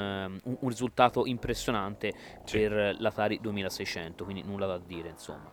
[0.44, 2.60] um, un risultato impressionante sì.
[2.60, 5.50] per l'Atari 2600, quindi nulla da dire, insomma.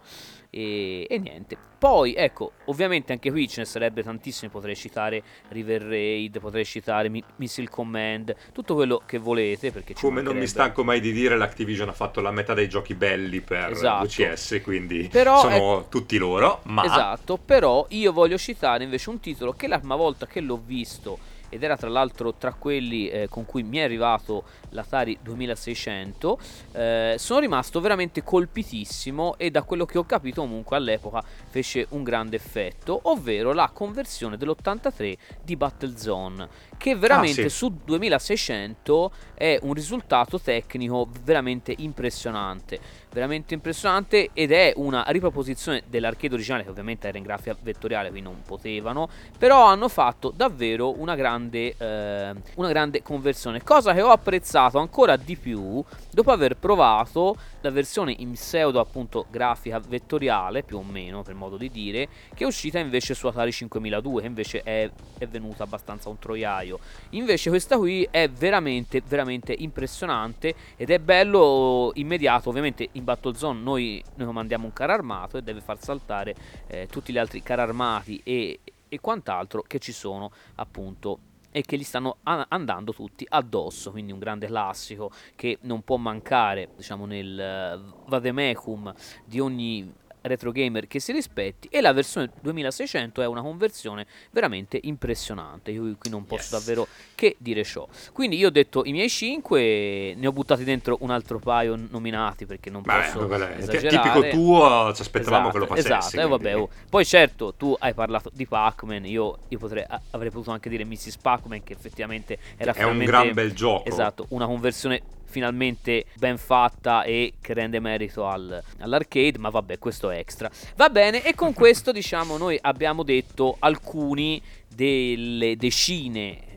[0.50, 1.56] E, e, niente.
[1.78, 7.08] Poi, ecco, ovviamente anche qui ce ne sarebbe tantissimi, potrei citare River Raid, potrei citare
[7.08, 9.70] Mi- Missile Command, tutto quello che volete.
[9.70, 12.94] Perché Come non mi stanco mai di dire, l'Activision ha fatto la metà dei giochi
[12.94, 14.04] belli per esatto.
[14.04, 15.88] UCS, quindi però, sono è...
[15.88, 16.60] tutti loro.
[16.64, 16.84] Ma...
[16.84, 21.27] Esatto, però io voglio citare invece un titolo che la prima volta che l'ho visto
[21.48, 26.38] ed era tra l'altro tra quelli eh, con cui mi è arrivato l'Atari 2600,
[26.72, 32.02] eh, sono rimasto veramente colpitissimo e da quello che ho capito comunque all'epoca fece un
[32.02, 36.48] grande effetto, ovvero la conversione dell'83 di Battlezone,
[36.78, 37.56] che veramente ah, sì.
[37.56, 42.78] su 2600 è un risultato tecnico veramente impressionante
[43.12, 48.28] veramente impressionante ed è una riproposizione dell'arcade originale che ovviamente era in grafia vettoriale quindi
[48.28, 54.10] non potevano però hanno fatto davvero una grande, eh, una grande conversione cosa che ho
[54.10, 60.78] apprezzato ancora di più dopo aver provato la versione in pseudo appunto grafica vettoriale più
[60.78, 64.62] o meno per modo di dire che è uscita invece su Atari 5002 che invece
[64.62, 66.78] è, è venuta abbastanza un troiaio.
[67.10, 74.02] Invece questa qui è veramente veramente impressionante ed è bello immediato ovviamente in Battlezone noi,
[74.14, 76.34] noi comandiamo un carro armato e deve far saltare
[76.66, 81.18] eh, tutti gli altri carri armati e, e quant'altro che ci sono appunto
[81.50, 86.70] e che gli stanno andando tutti addosso, quindi un grande classico che non può mancare,
[86.76, 88.92] diciamo, nel uh, vademecum
[89.24, 94.78] di ogni retro gamer che si rispetti e la versione 2600 è una conversione veramente
[94.82, 96.64] impressionante io qui non posso yes.
[96.64, 100.98] davvero che dire ciò quindi io ho detto i miei 5 ne ho buttati dentro
[101.00, 105.58] un altro paio nominati perché non Beh, posso è tipico tuo ci aspettavamo esatto, che
[105.58, 106.68] lo facessi esatto, eh, vabbè, oh.
[106.88, 111.18] poi certo tu hai parlato di Pac-Man io, io potrei, avrei potuto anche dire Mrs.
[111.18, 117.04] Pac-Man che effettivamente era è un gran bel gioco esatto una conversione finalmente ben fatta
[117.04, 120.50] e che rende merito al, all'arcade, ma vabbè, questo è extra.
[120.76, 126.47] Va bene, e con questo diciamo noi abbiamo detto alcuni delle decine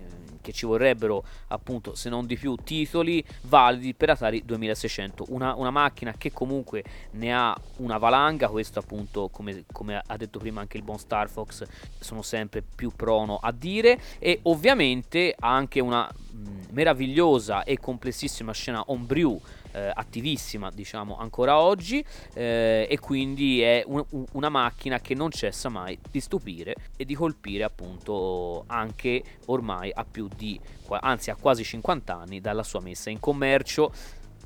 [0.41, 5.71] che ci vorrebbero appunto se non di più titoli validi per Atari 2600 una, una
[5.71, 10.77] macchina che comunque ne ha una valanga questo appunto come, come, ha detto prima anche
[10.77, 11.63] il buon Star Fox
[11.99, 13.99] sono sempre più prono a dire.
[14.19, 19.39] E ovviamente ha anche una mh, meravigliosa e complessissima scena homebrew
[19.72, 22.04] eh, attivissima diciamo ancora oggi
[22.34, 24.04] eh, e quindi è un,
[24.34, 30.06] una macchina che non cessa mai di stupire e di colpire appunto anche ormai a
[30.10, 30.60] più di
[31.00, 33.92] anzi a quasi 50 anni dalla sua messa in commercio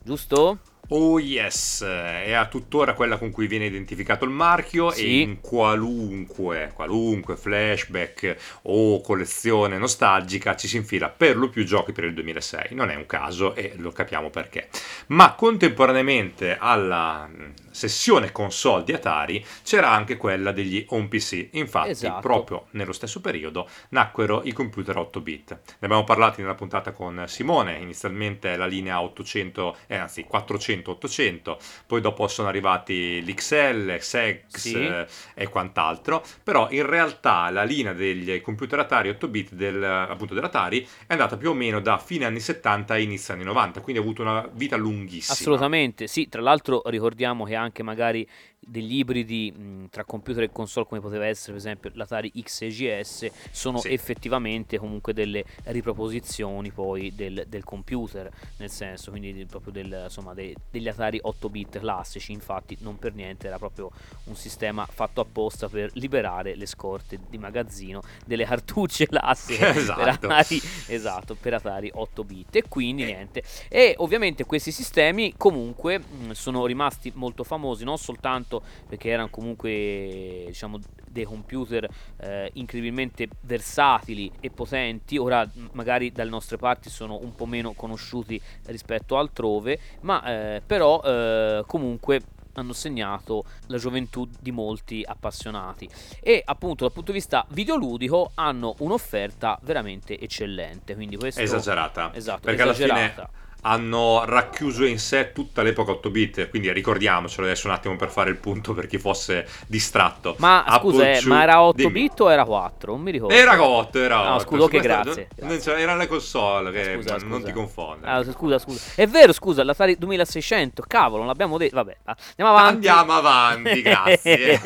[0.03, 0.59] giusto?
[0.89, 5.03] Oh yes, è tuttora quella con cui viene identificato il marchio sì.
[5.03, 11.91] e in qualunque, qualunque flashback o collezione nostalgica ci si infila per lo più giochi
[11.91, 12.67] per il 2006.
[12.71, 14.67] Non è un caso e lo capiamo perché.
[15.07, 17.27] Ma contemporaneamente alla
[17.75, 21.49] sessione console di Atari c'era anche quella degli home PC.
[21.51, 22.21] Infatti, esatto.
[22.21, 25.51] proprio nello stesso periodo nacquero i computer 8 bit.
[25.51, 31.59] Ne abbiamo parlato nella puntata con Simone, inizialmente la linea 800, eh, anzi 400 800,
[31.85, 34.81] poi dopo sono arrivati l'XL, XEX sì.
[34.81, 40.33] eh, e quant'altro, però in realtà la linea degli computer Atari 8 bit del, appunto
[40.33, 44.01] dell'Atari è andata più o meno da fine anni 70 a inizio anni 90, quindi
[44.01, 45.33] ha avuto una vita lunghissima.
[45.33, 48.27] Assolutamente, sì, tra l'altro ricordiamo che anche magari
[48.65, 52.69] degli ibridi mh, tra computer e console come poteva essere per esempio l'Atari X e
[52.69, 53.93] GS sono sì.
[53.93, 60.55] effettivamente comunque delle riproposizioni poi del, del computer nel senso quindi proprio del, insomma, de,
[60.71, 63.91] degli Atari 8 bit classici infatti non per niente era proprio
[64.25, 69.99] un sistema fatto apposta per liberare le scorte di magazzino delle cartucce classiche esatto.
[69.99, 73.05] per Atari, esatto, per Atari 8 bit e quindi eh.
[73.05, 79.09] niente e ovviamente questi sistemi comunque mh, sono rimasti molto famosi non soltanto fatto perché
[79.09, 81.87] erano comunque diciamo dei computer
[82.17, 85.17] eh, incredibilmente versatili e potenti.
[85.17, 91.01] Ora magari dalle nostre parti sono un po' meno conosciuti rispetto altrove ma eh, però
[91.03, 92.21] eh, comunque
[92.57, 95.89] hanno segnato la gioventù di molti appassionati.
[96.21, 100.95] E appunto dal punto di vista videoludico hanno un'offerta veramente eccellente.
[100.95, 102.13] Quindi questo esagerata.
[102.13, 103.01] Esatto perché esagerata.
[103.01, 107.95] alla fine hanno racchiuso in sé tutta l'epoca 8 bit, quindi ricordiamocelo adesso un attimo
[107.95, 110.35] per fare il punto per chi fosse distratto.
[110.37, 111.91] Ma scusa, eh, ma era 8 dimmi.
[111.91, 112.91] bit o era 4?
[112.91, 113.33] Non mi ricordo.
[113.33, 114.29] Era 8, era 8.
[114.29, 115.27] No, scusa, ok, grazie.
[115.35, 115.77] grazie.
[115.77, 117.25] Era le console, che scusa, non, scusa.
[117.25, 118.07] non ti confonde.
[118.07, 118.91] Ah, scusa, scusa.
[118.95, 121.75] È vero, scusa, l'Atari 2600, cavolo, non l'abbiamo detto.
[121.75, 122.87] Vabbè, andiamo avanti.
[122.87, 124.61] Andiamo avanti, grazie.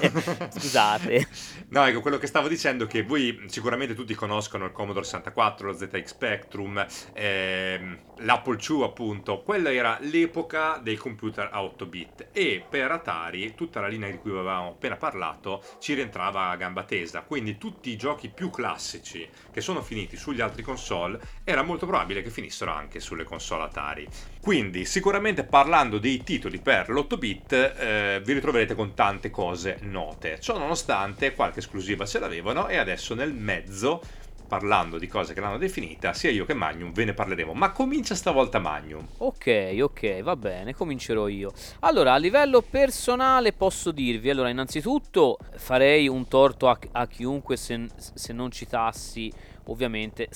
[0.51, 1.27] Scusate.
[1.71, 5.67] No, ecco, quello che stavo dicendo è che voi sicuramente tutti conoscono il Commodore 64,
[5.67, 12.29] lo ZX Spectrum, ehm, l'Apple II appunto, quella era l'epoca dei computer a 8 bit
[12.31, 16.85] e per Atari tutta la linea di cui avevamo appena parlato ci rientrava a gamba
[16.85, 21.85] tesa, quindi tutti i giochi più classici che sono finiti sugli altri console era molto
[21.85, 24.07] probabile che finissero anche sulle console Atari.
[24.41, 30.39] Quindi sicuramente parlando dei titoli per l'8 bit eh, vi ritroverete con tante cose note,
[30.39, 34.01] ciò nonostante qualche esclusiva ce l'avevano e adesso nel mezzo
[34.49, 37.53] parlando di cose che l'hanno definita, sia io che Magnum ve ne parleremo.
[37.53, 39.07] Ma comincia stavolta Magnum.
[39.19, 41.53] Ok, ok, va bene, comincerò io.
[41.81, 47.87] Allora, a livello personale posso dirvi, allora, innanzitutto farei un torto a, a chiunque se,
[47.95, 49.31] se non citassi,
[49.65, 50.27] ovviamente,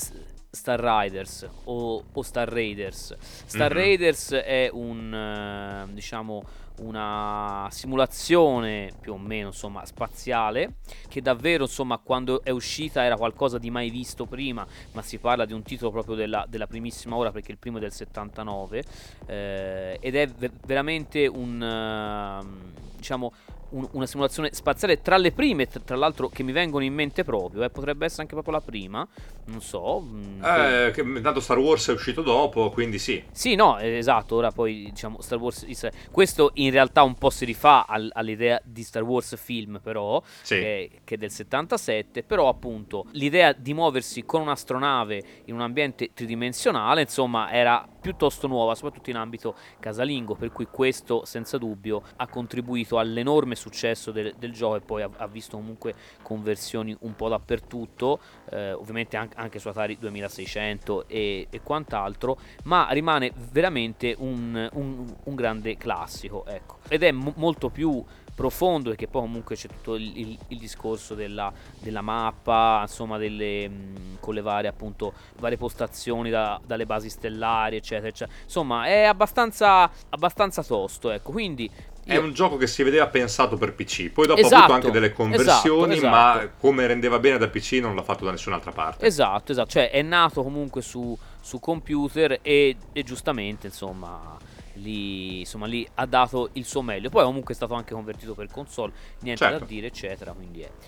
[0.55, 3.15] Star Riders o, o Star Raiders.
[3.17, 3.83] Star mm-hmm.
[3.83, 6.43] Raiders è un, uh, diciamo,
[6.81, 10.75] una simulazione più o meno insomma spaziale
[11.07, 15.45] che davvero insomma quando è uscita era qualcosa di mai visto prima ma si parla
[15.45, 18.83] di un titolo proprio della, della primissima ora perché il primo è del 79
[19.27, 23.31] eh, ed è v- veramente un uh, diciamo
[23.73, 27.23] un, una simulazione spaziale tra le prime, tra, tra, l'altro, che mi vengono in mente
[27.23, 27.63] proprio.
[27.63, 29.07] Eh, potrebbe essere anche proprio la prima,
[29.45, 29.99] non so.
[29.99, 31.21] Mh, mm, eh, che...
[31.21, 33.23] Tanto Star Wars è uscito dopo, quindi sì.
[33.31, 34.35] Sì, no, eh, esatto.
[34.35, 35.65] Ora poi diciamo Star Wars.
[36.11, 40.55] Questo in realtà un po' si rifà al, all'idea di Star Wars film, però, sì.
[40.55, 42.23] che, che, è del 77.
[42.23, 48.75] Però, appunto, l'idea di muoversi con un'astronave in un ambiente tridimensionale, insomma, era piuttosto nuova,
[48.75, 50.35] soprattutto in ambito casalingo.
[50.35, 55.09] Per cui questo, senza dubbio, ha contribuito all'enorme successo del, del gioco e poi ha,
[55.15, 58.19] ha, visto comunque conversioni un po' dappertutto,
[58.51, 65.15] eh, ovviamente anche, anche, su Atari 2600 e, e quant'altro, ma rimane veramente un, un,
[65.23, 66.79] un grande classico, ecco.
[66.89, 71.15] Ed è m- molto più profondo perché poi comunque c'è tutto il, il, il discorso
[71.15, 77.09] della, della, mappa insomma delle, mh, con le varie appunto varie postazioni da, dalle basi
[77.09, 81.69] stellari eccetera, eccetera insomma è abbastanza abbastanza tosto ecco quindi
[82.05, 84.91] è un gioco che si vedeva pensato per PC, poi dopo esatto, ha avuto anche
[84.91, 86.45] delle esatto, conversioni, esatto, esatto.
[86.45, 89.05] ma come rendeva bene da PC non l'ha fatto da nessun'altra parte.
[89.05, 94.37] Esatto, esatto, cioè è nato comunque su, su computer e, e, giustamente insomma
[94.83, 97.09] lì, insomma lì ha dato il suo meglio.
[97.09, 98.91] Poi comunque è stato anche convertito per console,
[99.21, 99.59] niente certo.
[99.59, 100.35] da dire eccetera.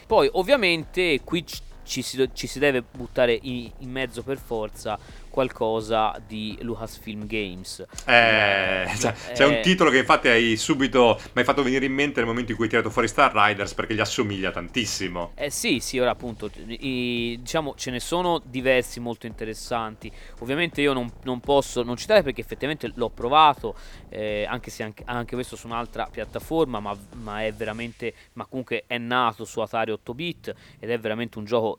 [0.05, 1.43] Poi ovviamente qui
[1.85, 4.97] ci si, ci si deve buttare in, in mezzo per forza
[5.35, 7.85] qualcosa di Lucasfilm Games.
[8.05, 11.91] Eh, cioè, eh, c'è un titolo che infatti hai subito mi hai fatto venire in
[11.91, 15.33] mente nel momento in cui hai tirato fuori Star Riders perché gli assomiglia tantissimo.
[15.35, 20.09] Eh sì, sì, ora appunto i, diciamo ce ne sono diversi molto interessanti.
[20.39, 23.75] Ovviamente io non, non posso non citare perché effettivamente l'ho provato,
[24.07, 28.85] eh, anche se anche, anche, questo su un'altra piattaforma, ma, ma, è veramente, ma comunque
[28.87, 31.77] è nato su Atari 8 bit ed è veramente un gioco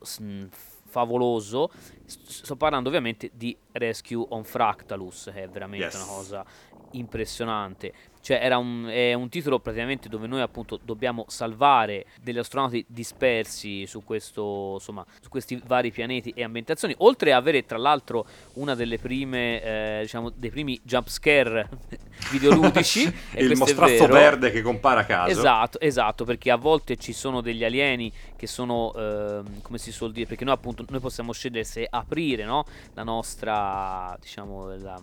[0.97, 1.71] favoloso.
[2.07, 5.95] Sto parlando ovviamente di Rescue on Fractalus, che è veramente yes.
[5.97, 6.45] una cosa
[6.93, 7.93] impressionante.
[8.27, 13.87] Cioè era un, è un titolo praticamente dove noi appunto dobbiamo salvare degli astronauti dispersi
[13.87, 18.75] su, questo, insomma, su questi vari pianeti e ambientazioni, oltre ad avere tra l'altro una
[18.75, 21.69] delle prime, eh, diciamo, dei primi jump scare
[22.33, 23.03] videoludici.
[23.39, 25.31] Il mostrazzo verde che compara a caso.
[25.31, 30.11] Esatto, esatto, perché a volte ci sono degli alieni che sono, eh, come si suol
[30.11, 32.65] dire, perché noi appunto noi possiamo scegliere se aprire no?
[32.95, 35.01] la nostra, diciamo, la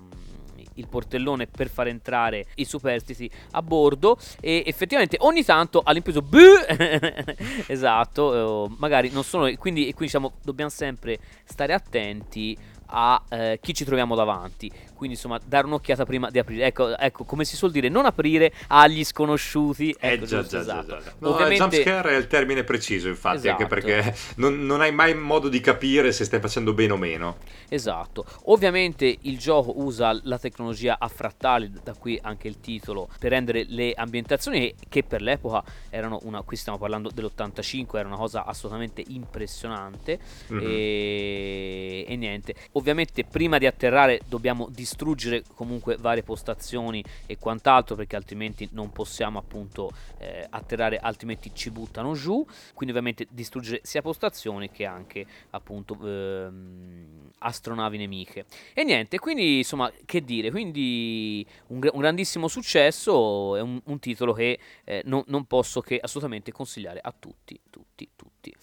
[0.76, 6.26] il portellone per far entrare i superstiti a bordo e effettivamente ogni tanto all'improvviso
[7.68, 12.58] esatto, eh, magari non sono quindi, quindi diciamo dobbiamo sempre stare attenti
[12.96, 14.72] a eh, chi ci troviamo davanti.
[15.04, 16.66] Quindi, insomma, dare un'occhiata prima di aprire.
[16.66, 19.96] Ecco, ecco come si suol dire, non aprire agli sconosciuti.
[20.00, 20.88] Ecco, eh, già, già, esatto.
[20.88, 21.14] già, già.
[21.20, 21.58] No, Ovviamente...
[21.58, 23.64] Jumpscare è il termine preciso, infatti, esatto.
[23.64, 27.38] anche perché non, non, hai mai modo di capire se stai facendo bene o meno.
[27.68, 28.26] Esatto.
[28.46, 33.66] Ovviamente il gioco usa la tecnologia a frattali, da qui anche il titolo, per rendere
[33.68, 36.42] le ambientazioni che per l'epoca erano una.
[36.42, 40.20] Qui stiamo parlando dell'85, era una cosa assolutamente impressionante.
[40.52, 40.66] Mm-hmm.
[40.66, 42.56] E, e niente.
[42.74, 44.92] Ovviamente Ovviamente prima di atterrare dobbiamo distruggere
[45.56, 52.14] comunque varie postazioni e quant'altro perché altrimenti non possiamo appunto eh, atterrare, altrimenti ci buttano
[52.14, 52.46] giù.
[52.74, 58.46] Quindi ovviamente distruggere sia postazioni che anche appunto ehm, astronavi nemiche.
[58.74, 64.34] E niente, quindi insomma che dire, quindi un, un grandissimo successo, è un, un titolo
[64.34, 68.54] che eh, non, non posso che assolutamente consigliare a tutti, tutti, tutti.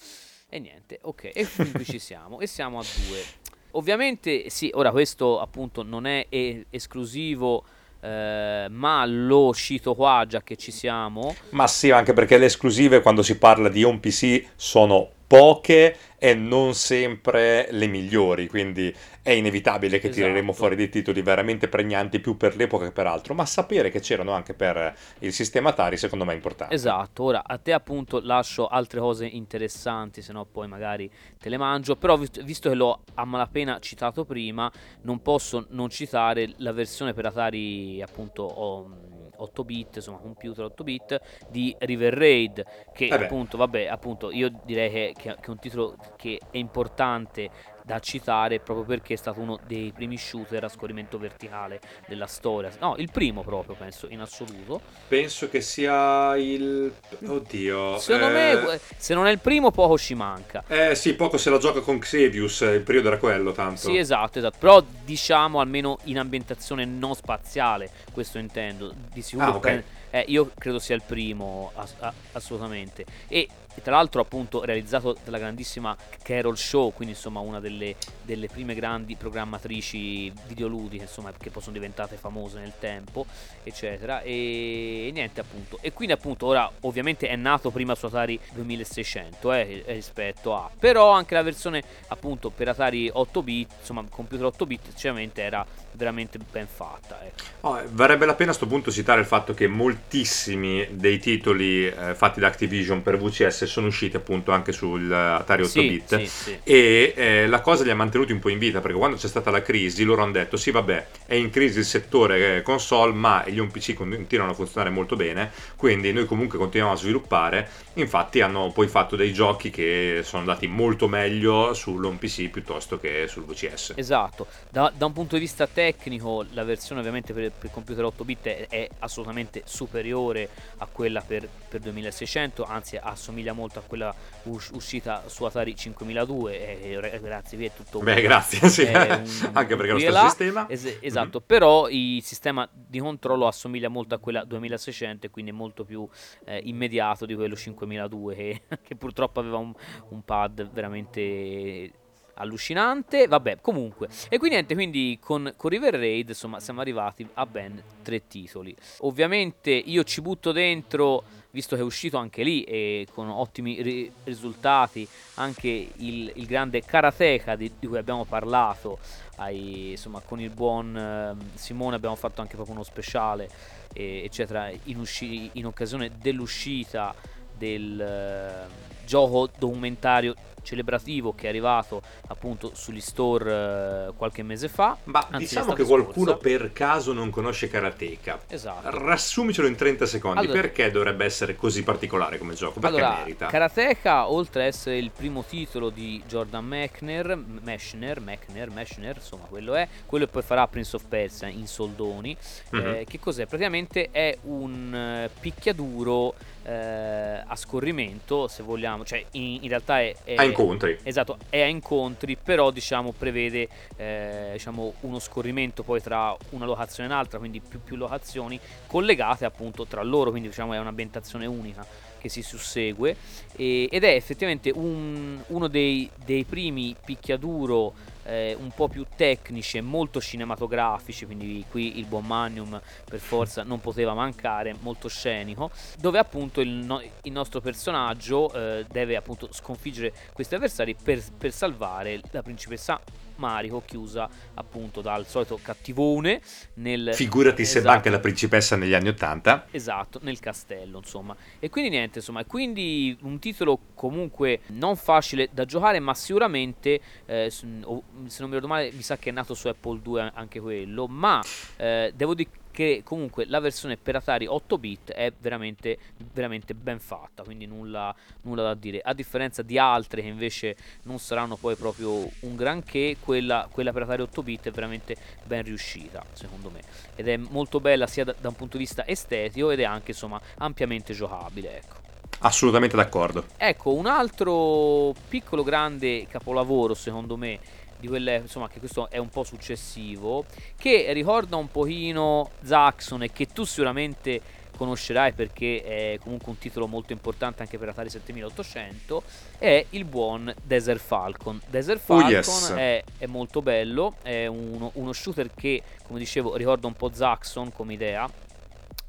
[0.53, 3.40] E niente, ok, e qui ci siamo, e siamo a due.
[3.73, 7.63] Ovviamente sì, ora questo appunto non è e- esclusivo,
[8.01, 11.35] eh, ma lo cito qua già che ci siamo.
[11.51, 16.33] Ma sì, anche perché le esclusive quando si parla di un PC sono poche e
[16.33, 20.23] non sempre le migliori, quindi è inevitabile che esatto.
[20.23, 24.01] tireremo fuori dei titoli veramente pregnanti più per l'epoca che per altro, ma sapere che
[24.01, 26.75] c'erano anche per il sistema Atari secondo me è importante.
[26.75, 31.09] Esatto, ora a te appunto lascio altre cose interessanti, se no poi magari
[31.39, 34.69] te le mangio, però visto che l'ho a malapena citato prima,
[35.03, 38.43] non posso non citare la versione per Atari appunto...
[38.43, 39.10] Oh,
[39.41, 41.19] 8 bit, insomma computer 8 bit
[41.49, 42.63] di River Raid
[42.93, 46.57] che Eh appunto, vabbè, appunto io direi che, che- che è un titolo che è
[46.57, 47.49] importante
[47.91, 52.71] da citare proprio perché è stato uno dei primi shooter a scorrimento verticale della storia.
[52.79, 54.79] No, il primo proprio, penso, in assoluto.
[55.09, 56.93] Penso che sia il...
[57.25, 57.97] Oddio.
[57.97, 60.63] Secondo eh, me, se non è il primo, poco ci manca.
[60.67, 63.81] Eh sì, poco se la gioca con Xevious, il periodo era quello tanto.
[63.81, 64.57] Sì, esatto, esatto.
[64.57, 68.93] Però diciamo almeno in ambientazione non spaziale, questo intendo.
[69.11, 69.59] Di sicuro Ah, ok.
[69.59, 71.95] pen- eh, io credo sia il primo, ass-
[72.31, 73.05] assolutamente.
[73.27, 73.47] E
[73.81, 79.15] tra l'altro appunto realizzato dalla grandissima Carol Show, quindi insomma una delle, delle prime grandi
[79.15, 83.25] programmatrici videoludiche, insomma, che poi sono diventate famose nel tempo,
[83.63, 84.21] eccetera.
[84.21, 85.77] E, e niente appunto.
[85.81, 90.69] E quindi appunto ora ovviamente è nato prima su Atari 2600 eh, rispetto a...
[90.77, 95.65] Però anche la versione appunto per Atari 8 bit, insomma computer 8 bit, sinceramente era
[95.93, 97.19] veramente ben fatta.
[97.23, 97.43] Ecco.
[97.61, 101.87] Oh, eh, varrebbe la pena a sto punto citare il fatto che moltissimi dei titoli
[101.87, 106.03] eh, fatti da Activision per VCS sono usciti appunto anche sul eh, Atari 8 Sì,
[106.05, 106.59] sì, sì.
[106.63, 109.51] E eh, la cosa li ha mantenuti un po' in vita perché quando c'è stata
[109.51, 113.43] la crisi loro hanno detto sì vabbè è in crisi il settore eh, console ma
[113.47, 117.69] gli home PC continuano a funzionare molto bene quindi noi comunque continuiamo a sviluppare.
[117.95, 123.25] Infatti hanno poi fatto dei giochi che sono andati molto meglio sull'home PC piuttosto che
[123.27, 127.69] sul VCS Esatto, da, da un punto di vista tecnico la versione ovviamente per, per
[127.71, 133.79] computer 8 bit è, è assolutamente superiore a quella per, per 2600, anzi assomiglia molto
[133.79, 138.21] a quella us- uscita su Atari 5002, e, e, grazie, qui è tutto un- beh
[138.21, 138.83] grazie sì.
[138.83, 140.27] un- anche perché è lo stesso là.
[140.29, 145.51] sistema Es- esatto, però il sistema di controllo assomiglia molto a quella 2600 e quindi
[145.51, 146.07] è molto più
[146.45, 149.73] eh, immediato di quello 5002 che, che purtroppo aveva un,
[150.09, 151.91] un pad veramente
[152.35, 153.27] allucinante.
[153.27, 154.07] Vabbè, comunque.
[154.29, 158.75] E qui niente, quindi con, con River Raid, insomma, siamo arrivati a ben tre titoli.
[158.99, 164.11] Ovviamente io ci butto dentro, visto che è uscito anche lì e con ottimi ri-
[164.23, 168.97] risultati, anche il, il grande Karateka di, di cui abbiamo parlato.
[169.37, 173.49] ai- insomma, con il buon ehm, Simone abbiamo fatto anche proprio uno speciale,
[173.93, 177.13] e- eccetera, in, usci- in occasione dell'uscita
[177.57, 184.97] del eh, gioco documentario celebrativo che è arrivato appunto sugli store eh, qualche mese fa.
[185.05, 186.37] Ma Anzi, diciamo che qualcuno scorsa.
[186.47, 188.41] per caso non conosce Karateka.
[188.47, 188.89] Esatto.
[188.99, 190.39] Rassumicelo in 30 secondi.
[190.39, 192.79] Allora- perché dovrebbe essere così particolare come gioco?
[192.79, 193.45] Perché Allora, merita?
[193.47, 199.75] Karateka, oltre ad essere il primo titolo di Jordan Mechner, Mechner, Mechner, Mechner, insomma quello
[199.75, 202.35] è, quello che poi farà Prince of Persia in soldoni,
[202.71, 202.79] Mhm.
[202.87, 203.45] eh, che cos'è?
[203.45, 206.33] Praticamente è un eh, picchiaduro
[206.63, 210.15] eh, a scorrimento, se vogliamo, cioè in, in realtà è...
[210.23, 210.97] è A incontri.
[211.03, 217.09] Esatto, è a incontri, però diciamo prevede eh, diciamo, uno scorrimento poi tra una locazione
[217.09, 221.85] e un'altra, quindi più, più locazioni collegate appunto tra loro, quindi diciamo è un'ambientazione unica
[222.19, 223.15] che si sussegue
[223.55, 227.93] e- ed è effettivamente un- uno dei, dei primi picchiaduro
[228.23, 233.63] eh, un po' più tecnici e molto cinematografici, quindi qui il buon Magnum per forza
[233.63, 239.49] non poteva mancare, molto scenico, dove appunto il, no- il nostro personaggio eh, deve appunto
[239.51, 242.99] sconfiggere questi avversari per, per salvare la principessa
[243.41, 246.41] Mariko chiusa appunto dal solito cattivone
[246.75, 247.95] nel Figurati se Esatto.
[247.95, 249.65] anche la principessa negli anni Ottanta.
[249.71, 251.35] Esatto, nel castello, insomma.
[251.59, 257.49] E quindi niente, insomma, quindi un titolo comunque non facile da giocare, ma sicuramente, eh,
[257.49, 261.07] se non mi ricordo male, mi sa che è nato su Apple 2 anche quello,
[261.07, 261.41] ma
[261.77, 265.97] eh, devo dire che comunque la versione per Atari 8 bit è veramente,
[266.33, 269.01] veramente ben fatta, quindi nulla, nulla da dire.
[269.03, 274.03] A differenza di altre che invece non saranno poi proprio un granché, quella, quella per
[274.03, 275.15] Atari 8 bit è veramente
[275.45, 276.81] ben riuscita, secondo me
[277.15, 280.11] ed è molto bella sia da, da un punto di vista estetico ed è anche
[280.11, 281.99] insomma ampiamente giocabile ecco.
[282.43, 283.45] Assolutamente d'accordo.
[283.55, 287.59] Ecco, un altro piccolo grande capolavoro secondo me
[288.01, 290.43] di quelle, insomma, che questo è un po' successivo,
[290.75, 294.41] che ricorda un pochino Zaxxon e che tu sicuramente
[294.75, 299.23] conoscerai perché è comunque un titolo molto importante anche per Atari 7800,
[299.59, 301.61] è il buon Desert Falcon.
[301.69, 302.71] Desert Oh, Falcon yes.
[302.71, 307.71] è, è molto bello, è uno, uno shooter che, come dicevo, ricorda un po' Zaxxon
[307.71, 308.27] come idea,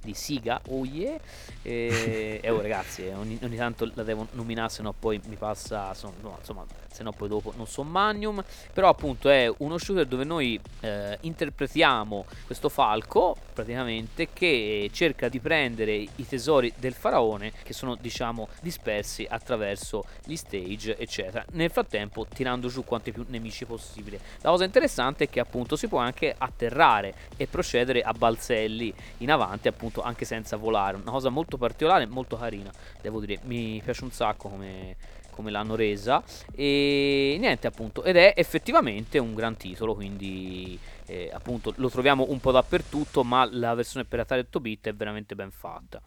[0.03, 1.19] di Siga, oh yeah.
[1.63, 5.37] E, e oh ragazzi, eh, ogni, ogni tanto la devo nominare, se no poi mi
[5.37, 10.25] passa, insomma, se no poi dopo non so Magnum, però appunto è uno shooter dove
[10.25, 17.73] noi eh, interpretiamo questo falco praticamente che cerca di prendere i tesori del faraone che
[17.73, 24.21] sono diciamo dispersi attraverso gli stage eccetera, nel frattempo tirando giù quanti più nemici possibile.
[24.41, 29.31] La cosa interessante è che appunto si può anche atterrare e procedere a balzelli in
[29.31, 32.71] avanti appunto anche senza volare, una cosa molto particolare, molto carina,
[33.01, 34.97] devo dire, mi piace un sacco come
[35.33, 36.23] come l'hanno resa
[36.55, 42.39] e niente appunto ed è effettivamente un gran titolo quindi eh, appunto lo troviamo un
[42.39, 46.01] po' dappertutto ma la versione per Atari 8 bit è veramente ben fatta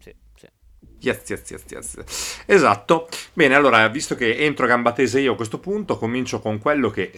[0.00, 0.46] sì, sì.
[1.00, 2.42] Yes, yes, yes, yes.
[2.46, 3.08] Esatto.
[3.32, 6.90] Bene, allora, visto che entro a gamba tesa io a questo punto, comincio con quello
[6.90, 7.12] che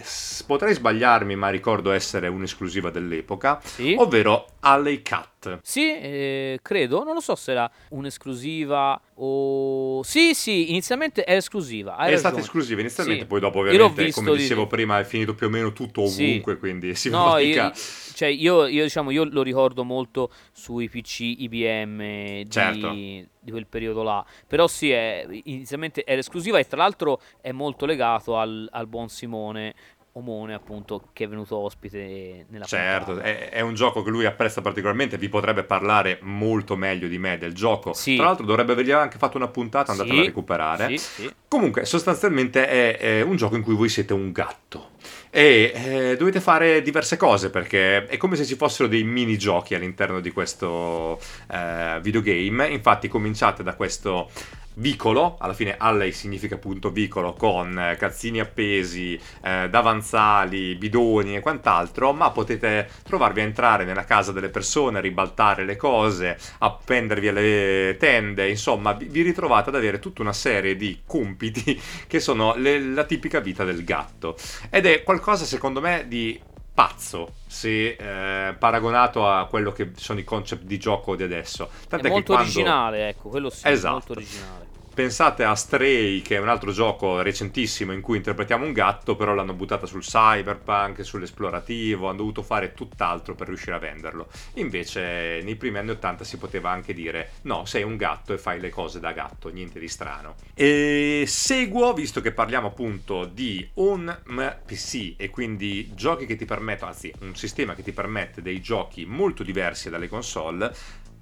[0.47, 3.95] potrei sbagliarmi, ma ricordo essere un'esclusiva dell'epoca, sì.
[3.99, 5.34] ovvero Alley Cat.
[5.63, 10.03] Sì, eh, credo, non lo so se era un'esclusiva o...
[10.03, 11.97] Sì, sì, inizialmente è esclusiva.
[11.97, 13.29] È stata esclusiva inizialmente, sì.
[13.29, 14.69] poi dopo ovviamente, come dicevo di...
[14.69, 16.59] prima, è finito più o meno tutto ovunque, sì.
[16.59, 17.73] quindi si no, io,
[18.15, 22.51] cioè, io, io, diciamo, io lo ricordo molto sui PC IBM di...
[22.51, 24.25] Certo di quel periodo là.
[24.47, 29.09] Però sì, è, inizialmente era esclusiva e tra l'altro è molto legato al, al buon
[29.09, 29.75] Simone.
[30.17, 34.61] Omone appunto che è venuto ospite nella certo è, è, un gioco che lui apprezza
[34.61, 38.15] particolarmente vi potrebbe parlare molto meglio di me del gioco sì.
[38.15, 40.21] tra l'altro dovrebbe avergli anche fatto una puntata andatela sì.
[40.21, 44.93] a recuperare sì, comunque sostanzialmente è, è un gioco in cui voi siete un gatto
[45.31, 50.21] e eh, dovete fare diverse cose perché è come se ci fossero dei minigiochi all'interno
[50.21, 51.19] di questo
[51.51, 52.69] eh, videogame.
[52.69, 54.31] Infatti cominciate da questo
[54.75, 61.41] vicolo, alla fine alley significa appunto vicolo con eh, calzini appesi, eh, davanzali, bidoni e
[61.41, 67.97] quant'altro, ma potete trovarvi a entrare nella casa delle persone, ribaltare le cose, appendervi alle
[67.99, 73.05] tende, insomma vi ritrovate ad avere tutta una serie di compiti che sono le, la
[73.05, 74.37] tipica vita del gatto.
[74.71, 76.41] Ed è qualcosa secondo me di
[76.75, 81.71] pazzo se eh, paragonato a quello che sono i concept di gioco di adesso.
[81.89, 82.51] Tant'è è molto quando...
[82.51, 83.93] originale, ecco, quello sì, esatto.
[83.93, 84.74] molto originale.
[84.95, 89.35] Pensate a Stray, che è un altro gioco recentissimo in cui interpretiamo un gatto, però
[89.35, 94.29] l'hanno buttata sul cyberpunk, sull'esplorativo, hanno dovuto fare tutt'altro per riuscire a venderlo.
[94.55, 98.61] Invece nei primi anni 80 si poteva anche dire no, sei un gatto e fai
[98.61, 100.37] le cose da gatto, niente di strano.
[100.55, 104.17] E seguo, visto che parliamo appunto di un
[104.65, 109.07] PC e quindi giochi che ti permettono, anzi un sistema che ti permette dei giochi
[109.07, 110.73] molto diversi dalle console,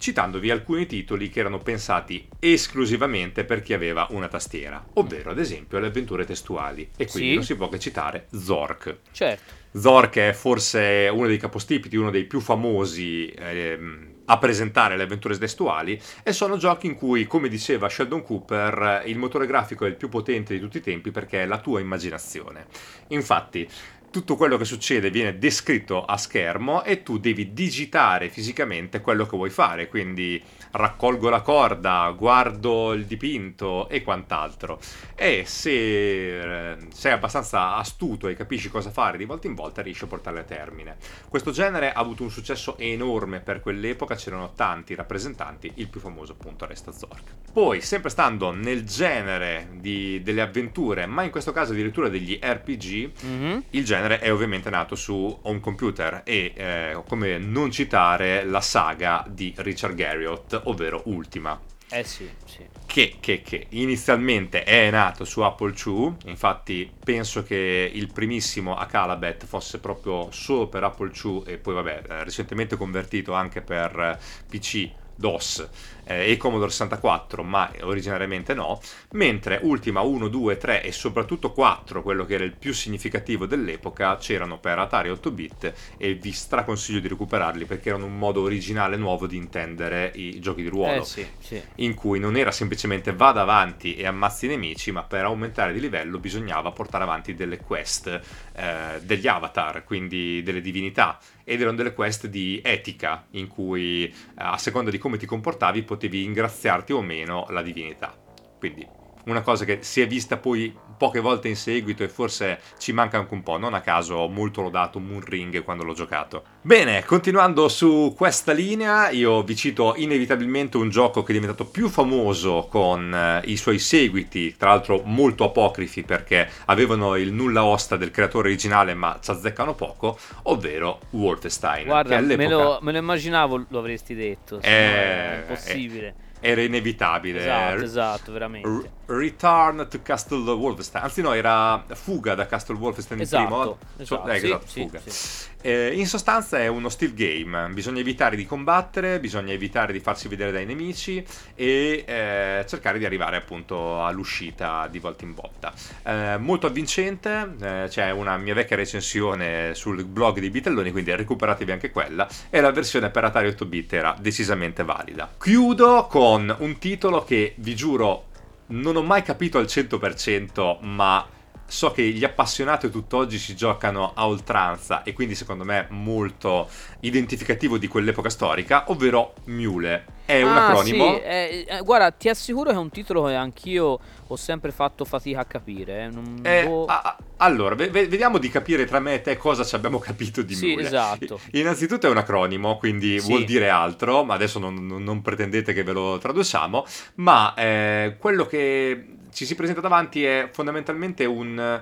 [0.02, 5.78] citandovi alcuni titoli che erano pensati esclusivamente per chi aveva una tastiera, ovvero ad esempio
[5.78, 7.34] le avventure testuali, e quindi sì.
[7.36, 8.96] non si può che citare Zork.
[9.12, 9.60] Certo.
[9.74, 15.38] Zork è forse uno dei capostipiti, uno dei più famosi ehm, a presentare le avventure
[15.38, 19.94] testuali e sono giochi in cui, come diceva Sheldon Cooper, il motore grafico è il
[19.94, 22.66] più potente di tutti i tempi perché è la tua immaginazione.
[23.08, 23.68] Infatti,
[24.12, 29.36] tutto quello che succede viene descritto a schermo e tu devi digitare fisicamente quello che
[29.36, 30.40] vuoi fare, quindi
[30.72, 34.78] raccolgo la corda, guardo il dipinto e quant'altro.
[35.14, 40.04] E se eh, sei abbastanza astuto e capisci cosa fare di volta in volta, riesci
[40.04, 40.96] a portarle a termine.
[41.28, 46.32] Questo genere ha avuto un successo enorme per quell'epoca, c'erano tanti rappresentanti, il più famoso
[46.32, 47.22] appunto resta Zork.
[47.52, 53.10] Poi, sempre stando nel genere di, delle avventure, ma in questo caso addirittura degli RPG,
[53.24, 53.58] mm-hmm.
[53.70, 58.60] il genere genere è ovviamente nato su home computer e eh, come non citare la
[58.60, 61.58] saga di Richard Garriott, ovvero Ultima.
[61.88, 62.66] Eh sì, sì.
[62.86, 69.44] Che, che, che, inizialmente è nato su Apple II, infatti penso che il primissimo Acalabet
[69.44, 74.18] fosse proprio solo per Apple II e poi vabbè, eh, recentemente convertito anche per eh,
[74.48, 75.68] PC DOS
[76.04, 78.80] eh, e Commodore 64, ma originariamente no,
[79.12, 84.16] mentre Ultima 1, 2, 3 e soprattutto 4, quello che era il più significativo dell'epoca,
[84.16, 88.96] c'erano per Atari 8 bit e vi straconsiglio di recuperarli perché erano un modo originale
[88.96, 91.62] nuovo di intendere i giochi di ruolo, eh, sì, sì.
[91.76, 95.80] in cui non era semplicemente vada avanti e ammazzi i nemici, ma per aumentare di
[95.80, 98.20] livello bisognava portare avanti delle quest,
[98.54, 104.56] eh, degli avatar, quindi delle divinità, ed erano delle quest di etica, in cui a
[104.58, 108.14] seconda di come ti comportavi potevi ingraziarti o meno la divinità.
[108.58, 112.92] Quindi una cosa che si è vista poi poche volte in seguito e forse ci
[112.92, 116.44] manca anche un po', non a caso molto lodato Moon Ring quando l'ho giocato.
[116.62, 121.88] Bene, continuando su questa linea, io vi cito inevitabilmente un gioco che è diventato più
[121.88, 127.96] famoso con eh, i suoi seguiti, tra l'altro molto apocrifi perché avevano il nulla osta
[127.96, 131.86] del creatore originale ma ci azzeccano poco, ovvero Wolfenstein.
[131.86, 136.08] Guarda, me lo, me lo, immaginavo lo avresti detto, è, è impossibile.
[136.08, 137.38] È era inevitabile.
[137.38, 138.68] Esatto, esatto, veramente.
[138.68, 141.04] R- Return to Castle Wolfenstein.
[141.04, 143.78] Anzi, no, era Fuga da Castle Wolfenstein esatto, il primo.
[143.98, 145.00] Esatto, eh, sì, esatto sì, Fuga.
[145.04, 145.50] sì.
[145.62, 150.26] Eh, in sostanza è uno stealth game, bisogna evitare di combattere, bisogna evitare di farsi
[150.26, 155.72] vedere dai nemici e eh, cercare di arrivare appunto all'uscita di volta in volta.
[156.02, 161.70] Eh, molto avvincente, eh, c'è una mia vecchia recensione sul blog di Bitelloni, quindi recuperatevi
[161.70, 165.32] anche quella, e la versione per Atari 8 bit era decisamente valida.
[165.38, 168.30] Chiudo con un titolo che vi giuro
[168.66, 171.24] non ho mai capito al 100%, ma
[171.72, 176.68] so che gli appassionati tutt'oggi si giocano a oltranza e quindi secondo me molto
[177.00, 180.04] identificativo di quell'epoca storica, ovvero Mule.
[180.26, 181.14] È un Ah, acronimo.
[181.14, 185.04] sì, eh, eh, guarda, ti assicuro che è un titolo che anch'io ho sempre fatto
[185.06, 186.04] fatica a capire.
[186.04, 186.84] eh, non- Eh, boh.
[186.84, 190.42] ah, allora, ve- ve- vediamo di capire tra me e te cosa ci abbiamo capito
[190.42, 190.82] di Sì, Mule.
[190.86, 191.40] esatto.
[191.52, 193.28] Innanzitutto è un acronimo, quindi Sì.
[193.28, 196.84] vuol dire altro, ma adesso non, non- non pretendete che ve lo traduciamo,
[197.16, 201.80] ma eh, quello che ci si presenta davanti è fondamentalmente un...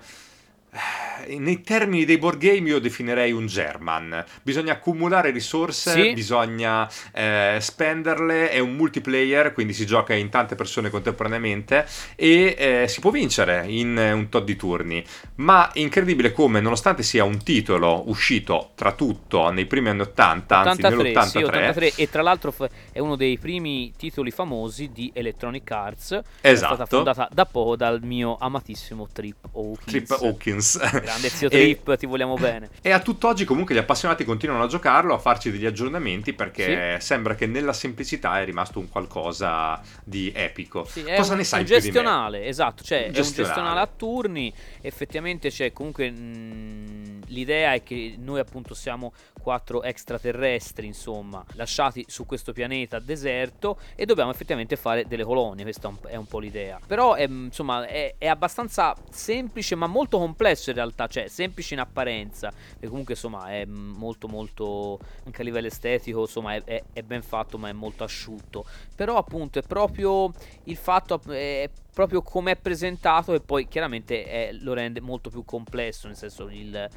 [0.72, 4.24] eh, Nei termini dei board game io definirei un German.
[4.42, 6.12] Bisogna accumulare risorse, Sì.
[6.12, 12.88] bisogna eh, spenderle, è un multiplayer, quindi si gioca in tante persone contemporaneamente e eh,
[12.88, 15.04] si può vincere in eh, un tot di turni.
[15.36, 20.58] Ma è incredibile come, nonostante sia un titolo uscito tra tutto nei primi anni 80,
[20.58, 22.54] anzi 83, sì, nell'83, 83, e tra l'altro
[22.92, 26.12] è uno dei primi titoli famosi di Electronic Arts.
[26.40, 29.84] È stata esatto, fondata da poco dal mio amatissimo Trip Hawkins.
[29.84, 30.59] Trip Hawkins.
[30.60, 32.70] Grande zio E- Trip, ti vogliamo bene.
[32.82, 37.34] E a tutt'oggi comunque gli appassionati continuano a giocarlo, a farci degli aggiornamenti perché sembra
[37.34, 40.84] che nella semplicità è rimasto un qualcosa di epico.
[40.84, 43.52] Sì, Cosa un, ne sai un gestionale, esatto, cioè Un è un gestionale.
[43.54, 50.86] gestionale a turni, effettivamente c'è comunque mh, l'idea è che noi appunto siamo quattro extraterrestri,
[50.86, 56.26] insomma, lasciati su questo pianeta deserto e dobbiamo effettivamente fare delle colonie, questa è un,
[56.26, 56.78] po' l'idea.
[56.86, 61.74] Però è, mh, insomma è, è abbastanza semplice ma molto complesso in realtà, cioè semplice
[61.74, 66.82] in apparenza, e comunque insomma è molto molto anche a livello estetico, insomma è, è-
[66.92, 68.64] è ben fatto ma è molto asciutto.
[68.94, 70.30] Però appunto è proprio
[70.64, 75.44] il fatto è proprio come è presentato e poi chiaramente è- lo rende molto più
[75.44, 76.88] complesso nel senso il-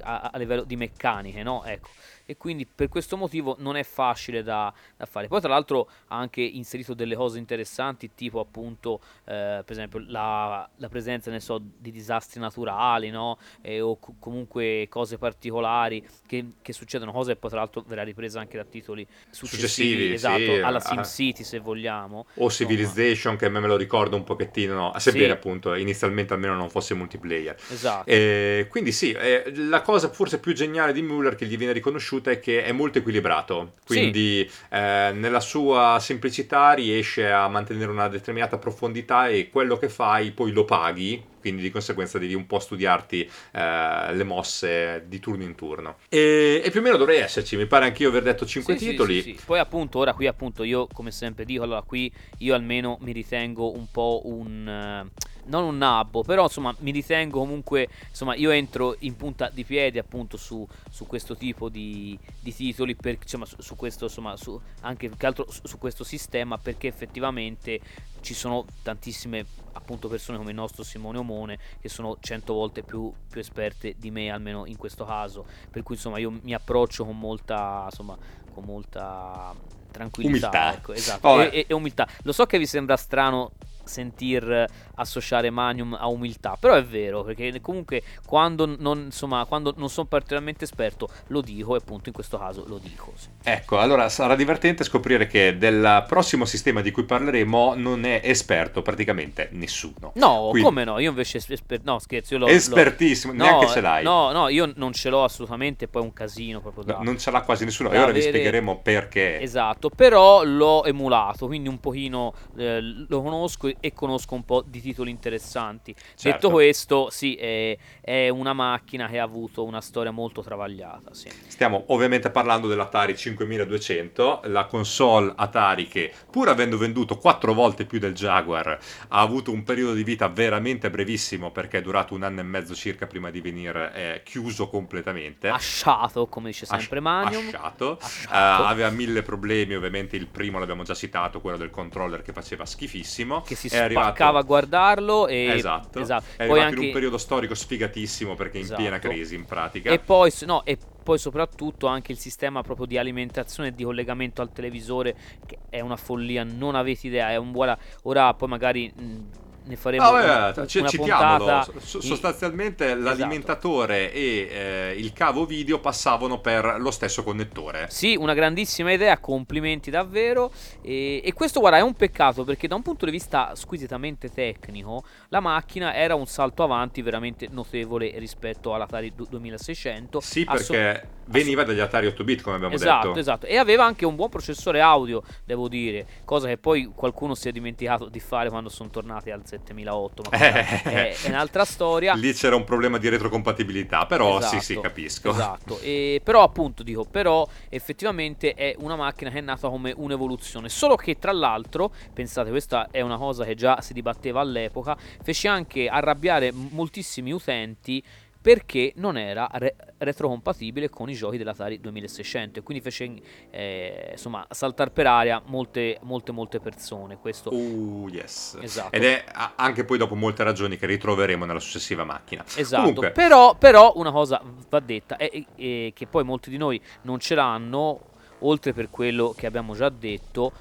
[0.00, 1.64] a, a livello di meccaniche no?
[1.64, 1.90] Ecco
[2.26, 6.16] e quindi per questo motivo non è facile da, da fare poi tra l'altro ha
[6.18, 11.60] anche inserito delle cose interessanti tipo appunto eh, per esempio la, la presenza ne so
[11.78, 17.36] di disastri naturali no Eh, o co- comunque cose particolari che, che succedono cose e
[17.36, 20.80] poi tra l'altro verrà ripresa anche da titoli successivi, Successivi, esatto sì, alla ah.
[20.80, 22.50] SimCity se vogliamo O.
[22.50, 25.30] Civilization, che a me me lo ricordo un pochettino, sebbene Sì.
[25.30, 27.56] appunto inizialmente almeno non fosse multiplayer.
[27.68, 31.72] esatto Eh, quindi sì, eh, la cosa forse più geniale di Muller che gli viene
[31.72, 38.08] riconosciuta è che è molto equilibrato, quindi eh, nella sua semplicità riesce a mantenere una
[38.08, 42.58] determinata profondità e quello che fai poi lo paghi, quindi di conseguenza devi un po'
[42.58, 45.98] studiarti eh, le mosse di turno in turno.
[46.08, 49.20] E, e più o meno dovrei esserci, mi pare anch'io aver detto 5 Sì, titoli.
[49.20, 49.40] sì, sì.
[49.44, 53.76] Poi appunto, ora qui appunto io come sempre dico, allora qui io almeno mi ritengo
[53.76, 54.66] un po' un...
[54.68, 55.10] eh,
[55.44, 59.98] non un nabbo, però insomma mi ritengo comunque, insomma io entro in punta di piedi
[59.98, 64.60] appunto su, su questo tipo di, di titoli, per, insomma su, su questo, insomma su,
[64.82, 67.80] anche più che altro su, su questo sistema perché effettivamente
[68.20, 73.12] ci sono tantissime appunto persone come il nostro Simone Omone che sono cento volte più,
[73.30, 75.46] più esperte di me almeno in questo caso.
[75.70, 78.16] Per cui insomma io mi approccio con molta insomma
[78.52, 79.54] con molta
[79.90, 82.06] tranquillità ecco, esatto, Oh, e, e- e umiltà.
[82.22, 83.52] Lo so che vi sembra strano
[83.84, 84.66] sentir
[84.96, 90.06] associare Magnum a umiltà però è vero perché comunque quando non insomma quando non sono
[90.06, 93.28] particolarmente esperto lo dico e appunto in questo caso lo dico sì.
[93.44, 98.82] Ecco, allora sarà divertente scoprire che del prossimo sistema di cui parleremo non è esperto
[98.82, 100.12] praticamente nessuno.
[100.14, 103.80] no Quindi- come no io invece esper- no scherzo io l'ho, Espertissimo, No, neanche ce
[103.80, 104.02] l'hai.
[104.04, 106.96] No, no, io non ce l'ho assolutamente, poi è un casino proprio da...
[106.98, 107.90] No, non ce l'ha quasi nessuno.
[107.90, 109.40] E ora vi avere- spiegheremo perché.
[109.40, 114.80] Esatto, però l'ho emulato, quindi un pochino eh, lo conosco e conosco un po' di
[114.80, 115.94] titoli interessanti.
[115.94, 116.28] Certo.
[116.28, 121.28] Detto questo, sì, è, è una macchina che ha avuto una storia molto travagliata, sì.
[121.48, 127.98] Stiamo ovviamente parlando dell'Atari 5200, la console Atari che, pur avendo venduto quattro volte più
[127.98, 132.40] del Jaguar, ha avuto un periodo di vita veramente brevissimo perché è durato un anno
[132.40, 135.48] e mezzo circa prima di venire eh, chiuso completamente.
[135.48, 137.46] Asciato, come dice sempre Asci- Magnum.
[137.46, 137.60] asciato.
[137.62, 137.98] Asciato.
[138.02, 138.64] Esatto.
[138.64, 143.42] aveva mille problemi, ovviamente il primo l'abbiamo già citato, quello del controller che faceva schifissimo.
[143.42, 145.48] Che si È spaccava a guardarlo e...
[145.48, 146.24] Esatto, esatto.
[146.36, 146.80] è Poi anche...
[146.80, 148.80] in un periodo storico sfigatissimo perché in Esatto.
[148.80, 149.90] piena crisi in pratica.
[149.90, 154.42] E poi, no, e poi soprattutto anche il sistema proprio di alimentazione e di collegamento
[154.42, 157.76] al televisore, che è una follia, non avete idea, è un buona...
[158.02, 160.20] Ora poi magari mh, ne faremo Ah, una,
[160.52, 161.66] vabbè, una puntata.
[161.78, 163.00] So- in- sostanzialmente Esatto.
[163.02, 167.86] l'alimentatore e eh, il cavo video passavano per lo stesso connettore.
[167.90, 170.50] Sì, una grandissima idea, complimenti davvero.
[170.80, 175.04] E, e questo, guarda, è un peccato perché da un punto di vista squisitamente tecnico,
[175.28, 180.20] la macchina era un salto avanti veramente notevole rispetto all'Atari du- 2600.
[180.20, 183.18] Sì, perché veniva dagli Atari 8 bit, come abbiamo Esatto, detto.
[183.18, 183.46] esatto.
[183.46, 187.52] E aveva anche un buon processore audio, devo dire, cosa che poi qualcuno si è
[187.52, 190.22] dimenticato di fare quando sono tornati al 7008.
[190.30, 190.82] Ma Eh.
[190.82, 192.14] è, è un'altra storia.
[192.14, 195.30] Lì c'era un problema di retrocompatibilità, però sì, sì, Esatto, capisco.
[195.30, 200.68] Esatto, e, però appunto dico, però effettivamente è una macchina che è nata come un'evoluzione,
[200.68, 205.48] solo che tra l'altro, pensate, questa è una cosa che già si dibatteva all'epoca, fece
[205.48, 208.02] anche arrabbiare moltissimi utenti
[208.42, 213.10] perché non era re- retrocompatibile con i giochi dell'Atari 2600 e quindi fece
[213.50, 218.58] eh, insomma saltare per aria molte molte molte persone questo Uh, yes.
[218.60, 218.94] Esatto.
[218.96, 219.24] Ed è
[219.56, 222.44] anche poi dopo molte ragioni che ritroveremo nella successiva macchina.
[222.56, 226.80] Esatto, Comunque, però, però una cosa va detta, è- è che poi molti di noi
[227.02, 228.00] non ce l'hanno,
[228.40, 230.52] oltre per quello che abbiamo già detto,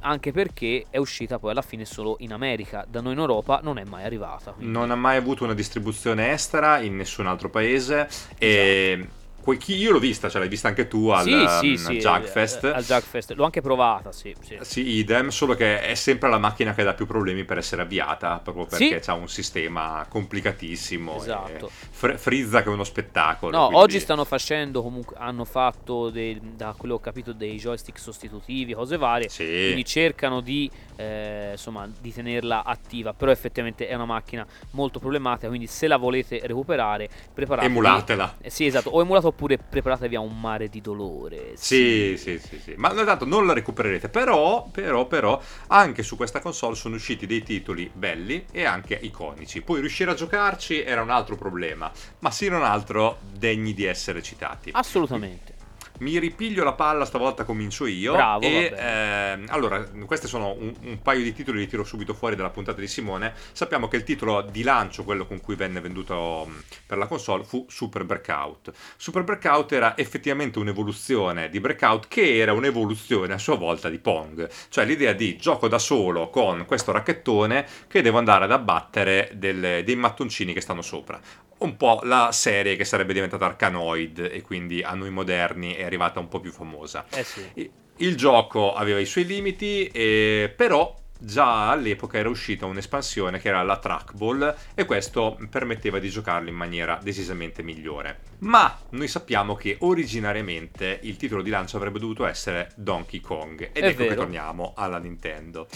[0.00, 3.78] anche perché è uscita poi alla fine solo in America, da noi in Europa non
[3.78, 4.52] è mai arrivata.
[4.52, 9.08] quindi- non ha mai avuto una distribuzione estera in nessun altro paese e
[9.54, 11.30] quel- chi- io l'ho vista, ce l'hai vista anche tu al, sì,
[11.60, 12.64] sì, um, sì, al Jugfest.
[12.64, 14.34] eh, Al Jugfest, l'ho anche provata, sì.
[14.40, 14.56] sì.
[14.60, 18.40] Sì, idem, solo che è sempre la macchina che dà più problemi per essere avviata,
[18.42, 19.10] proprio perché Sì.
[19.10, 21.16] ha un sistema complicatissimo.
[21.16, 21.70] Esatto.
[21.90, 23.56] fr- frizza che è uno spettacolo.
[23.56, 27.56] No, quindi- oggi stanno facendo comunque, hanno fatto, dei- da quello che ho capito, dei
[27.56, 29.28] joystick sostitutivi, cose varie.
[29.28, 29.44] Sì.
[29.44, 35.48] quindi cercano di, eh, insomma, di tenerla attiva però effettivamente è una macchina molto problematica
[35.48, 38.36] quindi se la volete recuperare preparatevi Emulatela.
[38.40, 42.58] Eh, sì esatto o emulata oppure preparatevi a un mare di dolore Sì, sì, sì,
[42.58, 42.74] sì.
[42.76, 44.10] Ma no, tanto non la recupererete.
[44.10, 49.62] Però, però, però, anche su questa console sono usciti dei titoli belli e anche iconici.
[49.62, 54.22] Poi riuscire a giocarci era un altro problema, ma sì non altro degni di essere
[54.22, 54.70] citati.
[54.72, 55.59] assolutamente
[56.00, 58.14] Mi ripiglio la palla, stavolta comincio io.
[58.14, 62.36] Bravo, E ehm, allora, questi sono un, un paio di titoli, li tiro subito fuori
[62.36, 63.34] dalla puntata di Simone.
[63.52, 66.48] Sappiamo che il titolo di lancio, quello con cui venne venduto
[66.86, 68.72] per la console, fu Super Breakout.
[68.96, 74.48] Super Breakout era effettivamente un'evoluzione di Breakout, che era un'evoluzione a sua volta di Pong.
[74.70, 79.84] Cioè l'idea di gioco da solo con questo racchettone che devo andare ad abbattere delle-
[79.84, 81.20] dei mattoncini che stanno sopra
[81.60, 86.18] un po' la serie che sarebbe diventata Arcanoid e quindi a noi moderni è arrivata
[86.20, 87.06] un po' più famosa.
[87.10, 93.38] eh sì Il gioco aveva i suoi limiti, e- però già all'epoca era uscita un'espansione
[93.38, 98.20] che era la Trackball e questo permetteva di giocarlo in maniera decisamente migliore.
[98.38, 103.82] Ma noi sappiamo che originariamente il titolo di lancio avrebbe dovuto essere Donkey Kong ed
[103.84, 104.20] È ecco che vero.
[104.22, 105.68] torniamo alla Nintendo.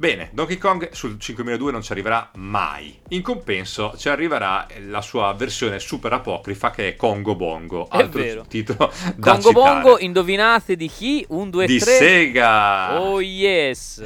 [0.00, 2.96] Bene, Donkey Kong sul 5002 non ci arriverà mai.
[3.08, 8.22] In compenso ci arriverà la sua versione super apocrifa che è Congo Bongo, È altro
[8.22, 8.44] vero.
[8.46, 9.52] titolo da Congo citare.
[9.82, 11.24] Bongo indovinate di chi?
[11.30, 13.00] Un, due, di tre Sega.
[13.00, 14.00] oh yes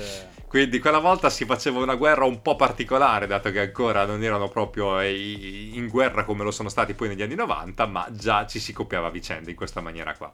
[0.48, 4.48] Quindi quella volta si faceva una guerra un po' particolare, dato che ancora non erano
[4.48, 8.60] proprio i- in guerra come lo sono stati poi negli anni 90, ma già ci
[8.60, 10.30] si copiava a vicenda in questa maniera qua.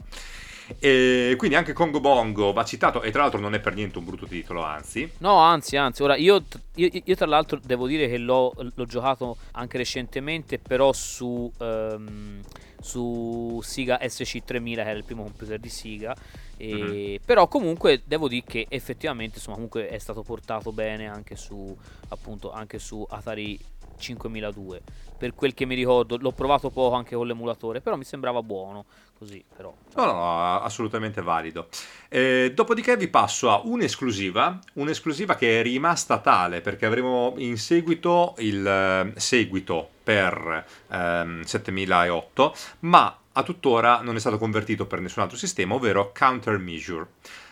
[0.78, 4.04] E quindi anche Congo Bongo va citato, e tra l'altro non è per niente un
[4.04, 5.10] brutto titolo, anzi.
[5.18, 6.44] No, anzi, anzi, ora io,
[6.74, 12.40] io, io tra l'altro devo dire che l'ho, l'ho giocato anche recentemente, però su, ehm,
[12.80, 16.16] su Siga SC3000, che era il primo computer di Siga.
[16.56, 21.76] E, Però comunque devo dire che effettivamente insomma, comunque è stato portato bene anche su,
[22.08, 23.58] appunto, anche su Atari
[23.98, 24.82] 5002.
[25.18, 28.84] Per quel che mi ricordo, l'ho provato poco anche con l'emulatore, però mi sembrava buono
[29.18, 29.74] così, però.
[29.96, 31.68] No, no, no, assolutamente valido.
[32.08, 38.34] Eh, dopodiché vi passo a un'esclusiva, un'esclusiva che è rimasta tale perché avremo in seguito
[38.38, 45.22] il eh, seguito per ehm, 7008, ma a tuttora non è stato convertito per nessun
[45.22, 47.06] altro sistema, ovvero Countermeasure.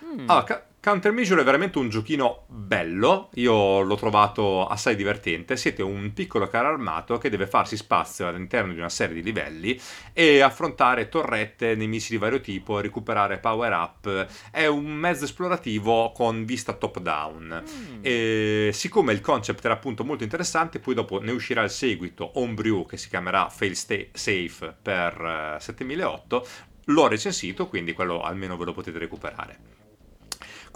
[0.04, 0.30] Mm.
[0.30, 6.46] Allora, Countermeasure è veramente un giochino bello, io l'ho trovato assai divertente, siete un piccolo
[6.46, 9.76] carro armato che deve farsi spazio all'interno di una serie di livelli
[10.12, 16.44] e affrontare torrette, nemici di vario tipo, recuperare power up, è un mezzo esplorativo con
[16.44, 17.64] vista top down.
[17.68, 17.98] Mm.
[18.02, 22.86] E siccome il concept era appunto molto interessante, poi dopo ne uscirà il seguito Homebrew
[22.86, 26.46] che si chiamerà Fail Sta- Safe per eh, 7008.
[26.84, 29.75] l'ho recensito, quindi quello almeno ve lo potete recuperare.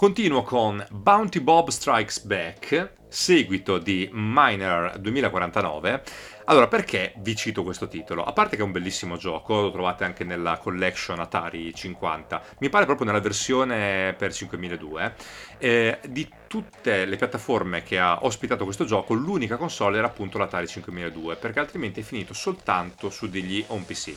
[0.01, 6.03] Continuo con Bounty Bob Strikes Back, seguito di Miner 2049.
[6.47, 8.25] Allora, perché vi cito questo titolo?
[8.25, 12.71] A parte che è un bellissimo gioco, lo trovate anche nella collection Atari 50, mi
[12.71, 15.15] pare proprio nella versione per 5002.
[15.59, 20.67] Eh, di tutte le piattaforme che ha ospitato questo gioco, l'unica console era appunto l'Atari
[20.67, 24.17] 5002, perché altrimenti è finito soltanto su degli home PC.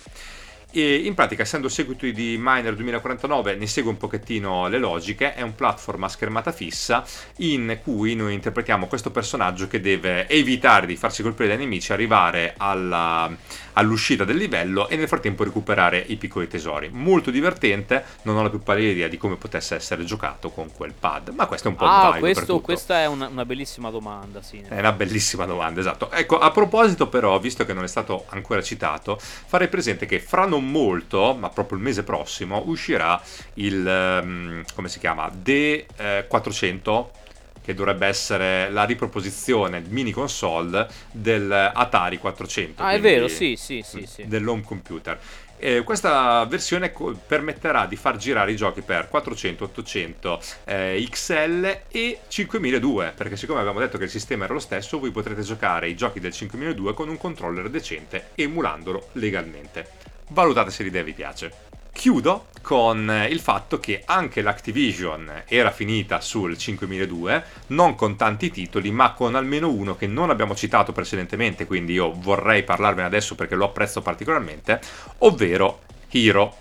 [0.76, 5.36] E in pratica, essendo seguito di Miner 2049, ne segue un pochettino le logiche.
[5.36, 7.05] È un platform a schermata fissa
[7.38, 12.55] in cui noi interpretiamo questo personaggio che deve evitare di farsi colpire dai nemici, arrivare
[12.57, 13.32] alla,
[13.74, 16.89] all'uscita del livello e nel frattempo recuperare i piccoli tesori.
[16.91, 20.93] Molto divertente, non ho la più pallida idea di come potesse essere giocato con quel
[20.97, 24.41] pad, ma questo è un po' ah, il questo, questa è una, una, bellissima domanda,
[24.41, 24.63] sì.
[24.67, 26.09] È una bellissima domanda, esatto.
[26.09, 30.45] Ecco, a proposito però, visto che non è stato ancora citato, farei presente che fra
[30.45, 33.22] non molto, ma proprio il mese prossimo, uscirà
[33.55, 37.22] il, um, come si chiama, D400
[37.64, 42.84] che dovrebbe essere la riproposizione mini console del Atari 400.
[42.84, 44.05] Ah, è vero, sì, sì, sì.
[44.05, 44.28] sì.
[44.28, 45.18] Dell'home computer.
[45.57, 51.84] Eh, questa versione co- permetterà di far girare i giochi per 400, 800 eh, XL
[51.88, 55.88] e 5002 perché siccome abbiamo detto che il sistema era lo stesso voi potrete giocare
[55.88, 59.88] i giochi del 5002 con un controller decente emulandolo legalmente
[60.34, 66.57] valutate se l'idea vi piace Chiudo con il fatto che anche l'Activision era finita sul
[66.57, 71.93] 5002, non con tanti titoli, ma con almeno uno che non abbiamo citato precedentemente, quindi
[71.93, 74.81] io vorrei parlarvene adesso perché lo apprezzo particolarmente,
[75.19, 76.57] ovvero Hero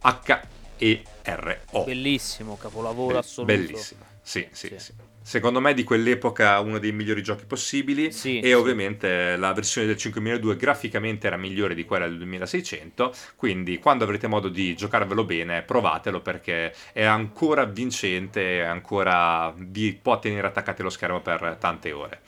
[0.00, 1.84] H-E-R-O.
[1.84, 3.52] Bellissimo, capolavoro assoluto.
[3.52, 4.78] Bellissimo, sì, sì, sì.
[4.78, 8.12] sì secondo me di quell'epoca uno dei migliori giochi possibili.
[8.12, 8.52] Sì, e sì.
[8.52, 14.26] ovviamente la versione del 5002 graficamente era migliore di quella del 2600 quindi quando avrete
[14.26, 20.90] modo di giocarvelo bene provatelo perché è ancora vincente ancora vi può tenere attaccati allo
[20.90, 22.20] schermo per tante ore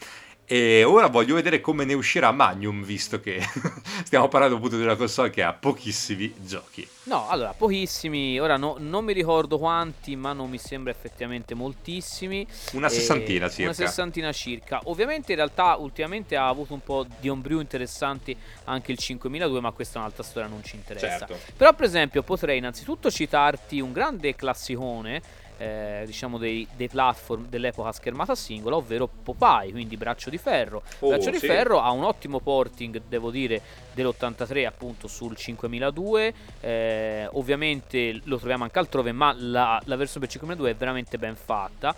[0.53, 3.41] e ora voglio vedere come ne uscirà Magnum, visto che
[4.05, 6.87] stiamo parlando appunto di una console che ha pochissimi giochi.
[7.05, 12.47] No, allora, pochissimi, ora no, non mi ricordo quanti, ma non mi sembra effettivamente moltissimi.
[12.73, 13.63] Una sessantina circa.
[13.63, 14.81] Una sessantina circa.
[14.85, 19.71] Ovviamente in realtà ultimamente ha avuto un po' di ombriu interessanti anche il 5002, ma
[19.71, 21.27] questa è un'altra storia, non ci interessa.
[21.27, 21.39] Certo.
[21.57, 25.23] Però per esempio potrei innanzitutto citarti un grande classicone
[25.63, 30.83] eh, diciamo dei, dei, platform dell'epoca schermata singola, ovvero Popeye, quindi Braccio di Ferro.
[30.99, 33.61] Oh, Braccio di Ferro ha un ottimo porting, devo dire,
[33.95, 40.35] dell'83 appunto sul 5002, eh, ovviamente lo troviamo anche altrove, ma la, la versione per
[40.35, 41.95] 5002 è veramente ben fatta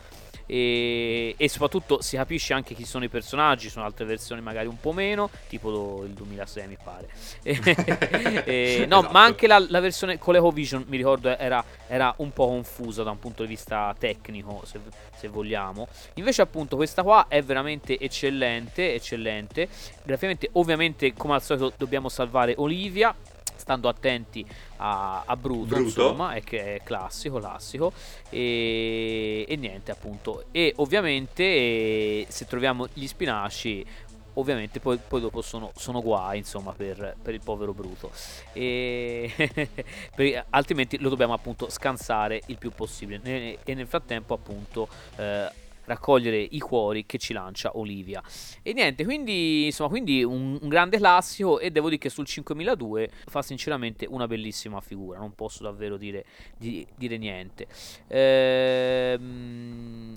[0.46, 4.78] e, e, soprattutto si capisce anche chi sono i personaggi, sono altre versioni magari un
[4.78, 7.08] po' meno, tipo il 2006 mi pare.
[8.44, 9.12] e, no, esatto.
[9.12, 13.10] ma anche la, la versione con l'EcoVision mi ricordo era, era, un po' confusa da
[13.10, 14.80] un punto di vista tecnico, se,
[15.16, 15.88] se, vogliamo.
[16.14, 19.68] Invece appunto questa qua è veramente eccellente, eccellente.
[20.02, 23.14] Graficamente ovviamente come al solito dobbiamo salvare Olivia
[23.56, 24.44] stando attenti
[24.76, 27.92] a, a Bruto, Bruto, insomma, è che è classico, classico.
[28.30, 30.44] E, e niente, appunto.
[30.50, 33.86] E ovviamente e, se troviamo gli spinaci,
[34.34, 38.10] ovviamente poi, poi dopo sono, sono, guai insomma per, per, il povero Bruto
[38.52, 39.30] e
[40.14, 45.48] per, altrimenti lo dobbiamo appunto scansare il più possibile e, e nel frattempo appunto eh,
[45.84, 48.22] raccogliere i cuori che ci lancia Olivia.
[48.62, 53.10] E niente, quindi insomma, quindi un, un, grande classico e devo dire che sul 5002
[53.26, 56.24] fa sinceramente una bellissima figura, non posso davvero dire,
[56.56, 57.66] di, dire niente.
[58.08, 59.44] Ehm,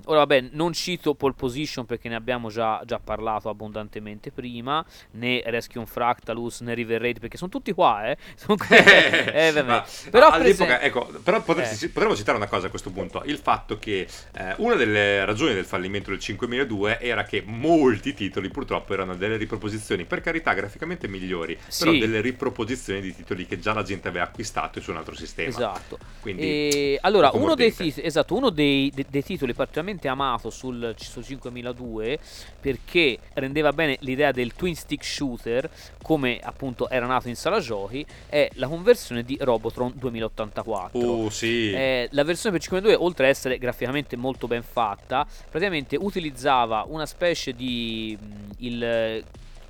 [0.06, 5.42] ora vabbè, non cito pole position perché ne abbiamo già, già parlato abbondantemente prima, né
[5.44, 8.16] Rescue on Fractalus né River Raid perché sono tutti qua, eh.
[8.36, 11.88] Sono eh, Ma, però all'epoca, ecco, però potresti, eh.
[11.88, 15.66] potremmo citare una cosa a questo punto, il fatto che eh, una delle ragioni del
[15.66, 21.56] fallimento del 5002 era che molti titoli purtroppo erano delle riproposizioni, per carità graficamente migliori,
[21.66, 21.84] sì.
[21.84, 25.48] però delle riproposizioni di titoli che già la gente aveva acquistato su un altro sistema.
[25.48, 25.98] Esatto.
[26.20, 30.94] Quindi, e, allora, uno dei, tit- esatto, uno dei, de- dei, titoli particolarmente amato sul,
[30.96, 32.18] sul 5002
[32.60, 35.68] perché rendeva bene l'idea del twin stick shooter,
[36.02, 40.98] come appunto era nato in sala giochi, è la conversione di Robotron 2084.
[40.98, 41.72] Oh, sì.
[41.72, 47.06] Eh, la versione per 52, oltre ad essere graficamente molto ben fatta, praticamente utilizzava una
[47.06, 48.16] specie di...
[48.58, 49.24] il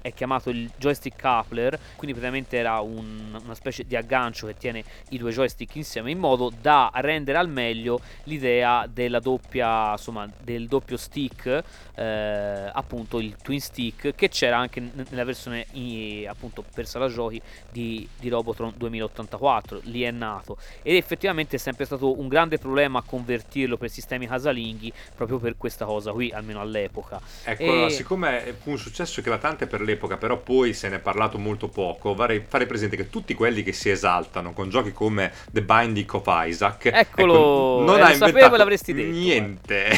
[0.09, 4.85] è chiamato il joystick coupler, quindi praticamente era un, una specie di aggancio che tiene
[5.11, 10.67] i due joystick insieme in modo da rendere al meglio l'idea della doppia, insomma, del
[10.67, 11.63] doppio stick,
[11.95, 14.81] eh, appunto il twin stick che c'era anche
[15.11, 17.41] nella versione in, appunto per sala giochi
[17.71, 23.03] di, di Robotron 2084, lì è nato ed effettivamente è sempre stato un grande problema
[23.03, 27.21] convertirlo per sistemi casalinghi proprio per questa cosa qui, almeno all'epoca.
[27.45, 27.91] Ecco, e...
[27.91, 32.15] siccome fu un successo eclatante per l'epoca, però poi se ne è parlato molto poco,
[32.15, 36.25] vorrei fare presente che tutti quelli che si esaltano con giochi come The Binding of
[36.27, 39.91] Isaac, Eccolo, ecco, non eh, ha inventato l'avresti detto, niente.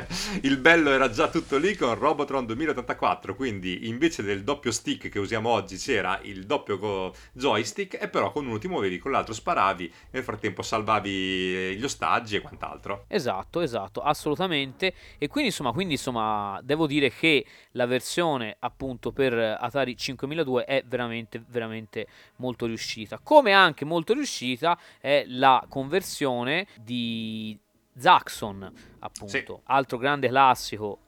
[0.42, 5.18] Il bello era già tutto lì con Robotron 2084, quindi invece del doppio stick che
[5.18, 9.92] usiamo oggi c'era il doppio joystick e però con uno ti muovevi, con l'altro sparavi,
[10.10, 13.04] nel frattempo salvavi gli ostaggi e quant'altro.
[13.08, 14.94] Esatto, esatto, assolutamente.
[15.18, 20.84] E quindi insomma, quindi insomma, devo dire che la versione appunto per Atari 5002 è
[20.86, 23.18] veramente veramente molto riuscita.
[23.22, 27.58] Come anche molto riuscita è la conversione di
[27.96, 29.62] Zaxxon, appunto, sì.
[29.64, 30.98] altro grande classico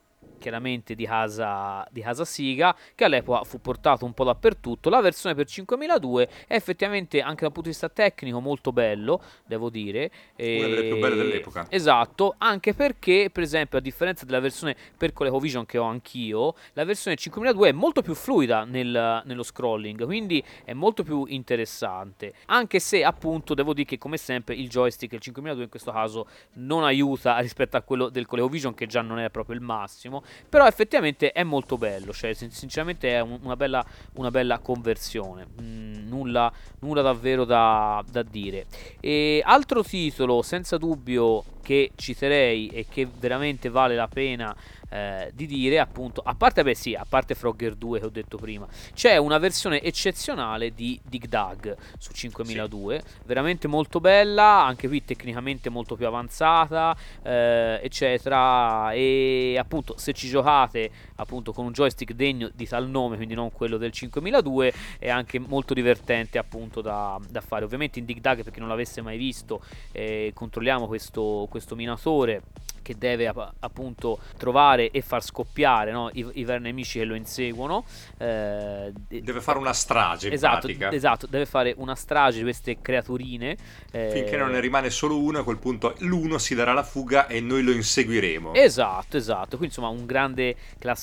[0.44, 4.90] chiaramente di casa, di casa Siga, che all'epoca fu portato un po' dappertutto.
[4.90, 9.70] La versione per 5002 è effettivamente anche dal punto di vista tecnico molto bello, devo
[9.70, 10.10] dire.
[10.36, 11.66] Una delle più belle dell'epoca.
[11.70, 16.84] Esatto, anche perché, per esempio, a differenza della versione per ColecoVision che ho anch'io, la
[16.84, 22.34] versione 5002 è molto più fluida nel, nello scrolling, quindi è molto più interessante.
[22.46, 26.26] Anche se, appunto, devo dire che come sempre il joystick, il 5002 in questo caso,
[26.56, 30.66] non aiuta rispetto a quello del ColecoVision che già non è proprio il massimo però
[30.66, 37.02] effettivamente è molto bello, cioè sinceramente è una bella, una bella conversione, mm, nulla, nulla,
[37.02, 38.66] davvero da, da dire.
[39.00, 44.54] E altro titolo senza dubbio che citerei e che veramente vale la pena
[44.90, 48.36] eh, di dire appunto a parte beh sì a parte Frogger 2 che ho detto
[48.36, 53.14] prima c'è una versione eccezionale di Dig Dug su 5002 sì.
[53.24, 60.28] veramente molto bella anche qui tecnicamente molto più avanzata eh, eccetera e appunto se ci
[60.28, 65.08] giocate appunto con un joystick degno di tal nome quindi non quello del 5002 è
[65.10, 69.00] anche molto divertente appunto da, da fare ovviamente in Dig Dug per chi non l'avesse
[69.00, 69.62] mai visto
[69.92, 72.42] eh, controlliamo questo, questo minatore
[72.84, 76.10] che deve appunto trovare e far scoppiare no?
[76.12, 77.84] I, i vari nemici che lo inseguono.
[78.18, 80.68] Eh, deve fare una strage, esatto.
[80.68, 83.56] Esatto, deve fare una strage di queste creaturine.
[83.90, 87.26] Eh, Finché non ne rimane solo uno, a quel punto l'uno si darà la fuga
[87.26, 88.52] e noi lo inseguiremo.
[88.52, 89.56] Esatto, esatto.
[89.56, 90.54] Quindi insomma un grande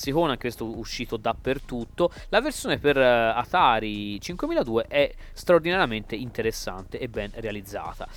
[0.02, 2.10] classicone, anche questo uscito dappertutto.
[2.30, 8.08] La versione per uh, Atari 5002 è straordinariamente interessante e ben realizzata.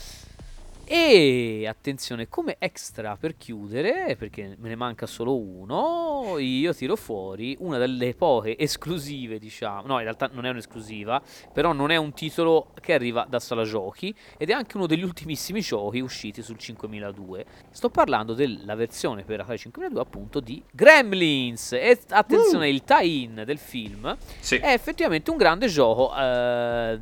[0.88, 7.58] E attenzione, come extra per chiudere, perché me ne manca solo uno, io tiro fuori
[7.60, 9.88] una delle poche esclusive, diciamo.
[9.88, 11.20] No, in realtà non è un'esclusiva,
[11.52, 15.02] però non è un titolo che arriva da sala giochi ed è anche uno degli
[15.02, 17.46] ultimissimi giochi usciti sul 5002.
[17.72, 21.74] Sto parlando della versione per Atari 5002 appunto di Gremlins.
[21.74, 22.72] E attenzione, uh.
[22.72, 24.58] il tie-in del film sì.
[24.58, 26.14] è effettivamente un grande gioco.
[26.14, 27.00] Uh,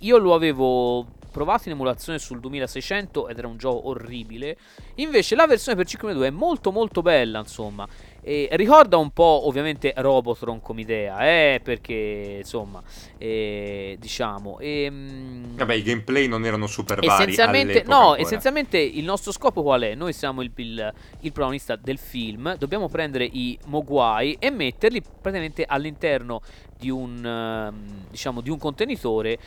[0.00, 4.56] io lo avevo provato in emulazione sul 2600 ed era un gioco orribile.
[4.96, 7.88] Invece la versione per 5.2 è molto molto bella, insomma.
[8.22, 12.80] E ricorda un po' ovviamente Robotron come idea, eh, perché insomma,
[13.18, 14.58] eh, diciamo...
[14.60, 17.24] Ehm, Vabbè, i gameplay non erano super vari.
[17.24, 18.20] Essenzialmente, no, ancora.
[18.20, 19.94] essenzialmente il nostro scopo qual è?
[19.94, 25.64] Noi siamo il, il, il protagonista del film, dobbiamo prendere i Mogwai e metterli praticamente
[25.66, 26.40] all'interno
[26.78, 29.38] di un, ehm, diciamo, di un contenitore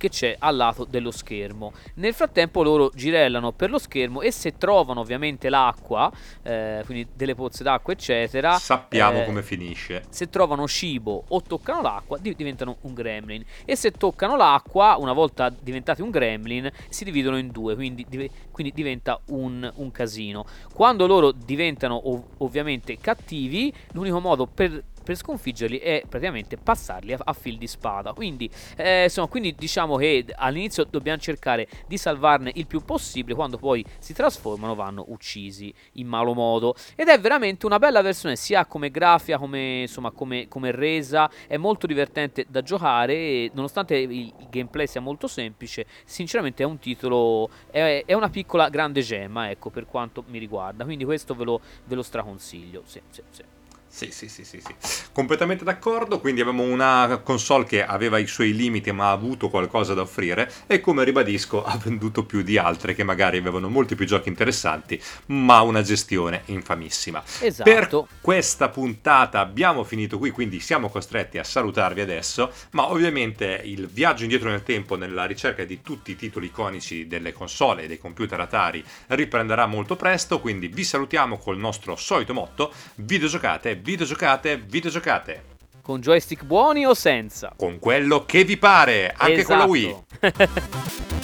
[0.00, 1.74] che c'è al lato dello schermo.
[1.96, 6.10] Nel frattempo loro girellano per lo schermo e se trovano ovviamente l'acqua,
[6.42, 10.04] eh, quindi delle pozze d'acqua eccetera, sappiamo eh, come finisce.
[10.08, 15.50] Se trovano cibo o toccano l'acqua diventano un gremlin e se toccano l'acqua, una volta
[15.50, 18.06] diventati un gremlin, si dividono in due, quindi,
[18.50, 20.46] quindi diventa un, un, casino.
[20.72, 27.18] Quando loro diventano ov- ovviamente cattivi, l'unico modo per per sconfiggerli è praticamente passarli a,
[27.24, 28.12] a fil di spada.
[28.12, 33.56] Quindi, eh, insomma, quindi diciamo che all'inizio dobbiamo cercare di salvarne il più possibile, quando
[33.56, 36.74] poi si trasformano vanno uccisi in malo modo.
[36.94, 41.56] Ed è veramente una bella versione sia come grafia, come, insomma, come, come resa, è
[41.56, 47.48] molto divertente da giocare e nonostante il gameplay sia molto semplice, sinceramente è un titolo,
[47.70, 50.84] è, è, una piccola grande gemma, ecco, per quanto mi riguarda.
[50.84, 52.82] Quindi questo ve lo, ve lo straconsiglio.
[52.84, 53.59] Sì, sì, sì.
[53.92, 54.74] Sì, sì, sì, sì, sì,
[55.12, 56.20] completamente d'accordo.
[56.20, 60.50] Quindi abbiamo una console che aveva i suoi limiti, ma ha avuto qualcosa da offrire.
[60.68, 64.98] E come ribadisco, ha venduto più di altre che magari avevano molti più giochi interessanti,
[65.26, 67.22] ma una gestione infamissima.
[67.40, 67.68] Esatto.
[67.70, 72.52] Per questa puntata abbiamo finito qui, quindi siamo costretti a salutarvi adesso.
[72.70, 77.32] Ma ovviamente il viaggio indietro nel tempo nella ricerca di tutti i titoli iconici delle
[77.32, 80.40] console e dei computer Atari riprenderà molto presto.
[80.40, 85.44] Quindi vi salutiamo col nostro solito motto: videogiocate videogiocate, videogiocate.
[85.82, 87.52] Con joystick buoni o senza?
[87.56, 89.48] Con quello che vi pare, anche esatto.
[89.48, 90.04] con la Wii.
[90.20, 91.18] Esatto.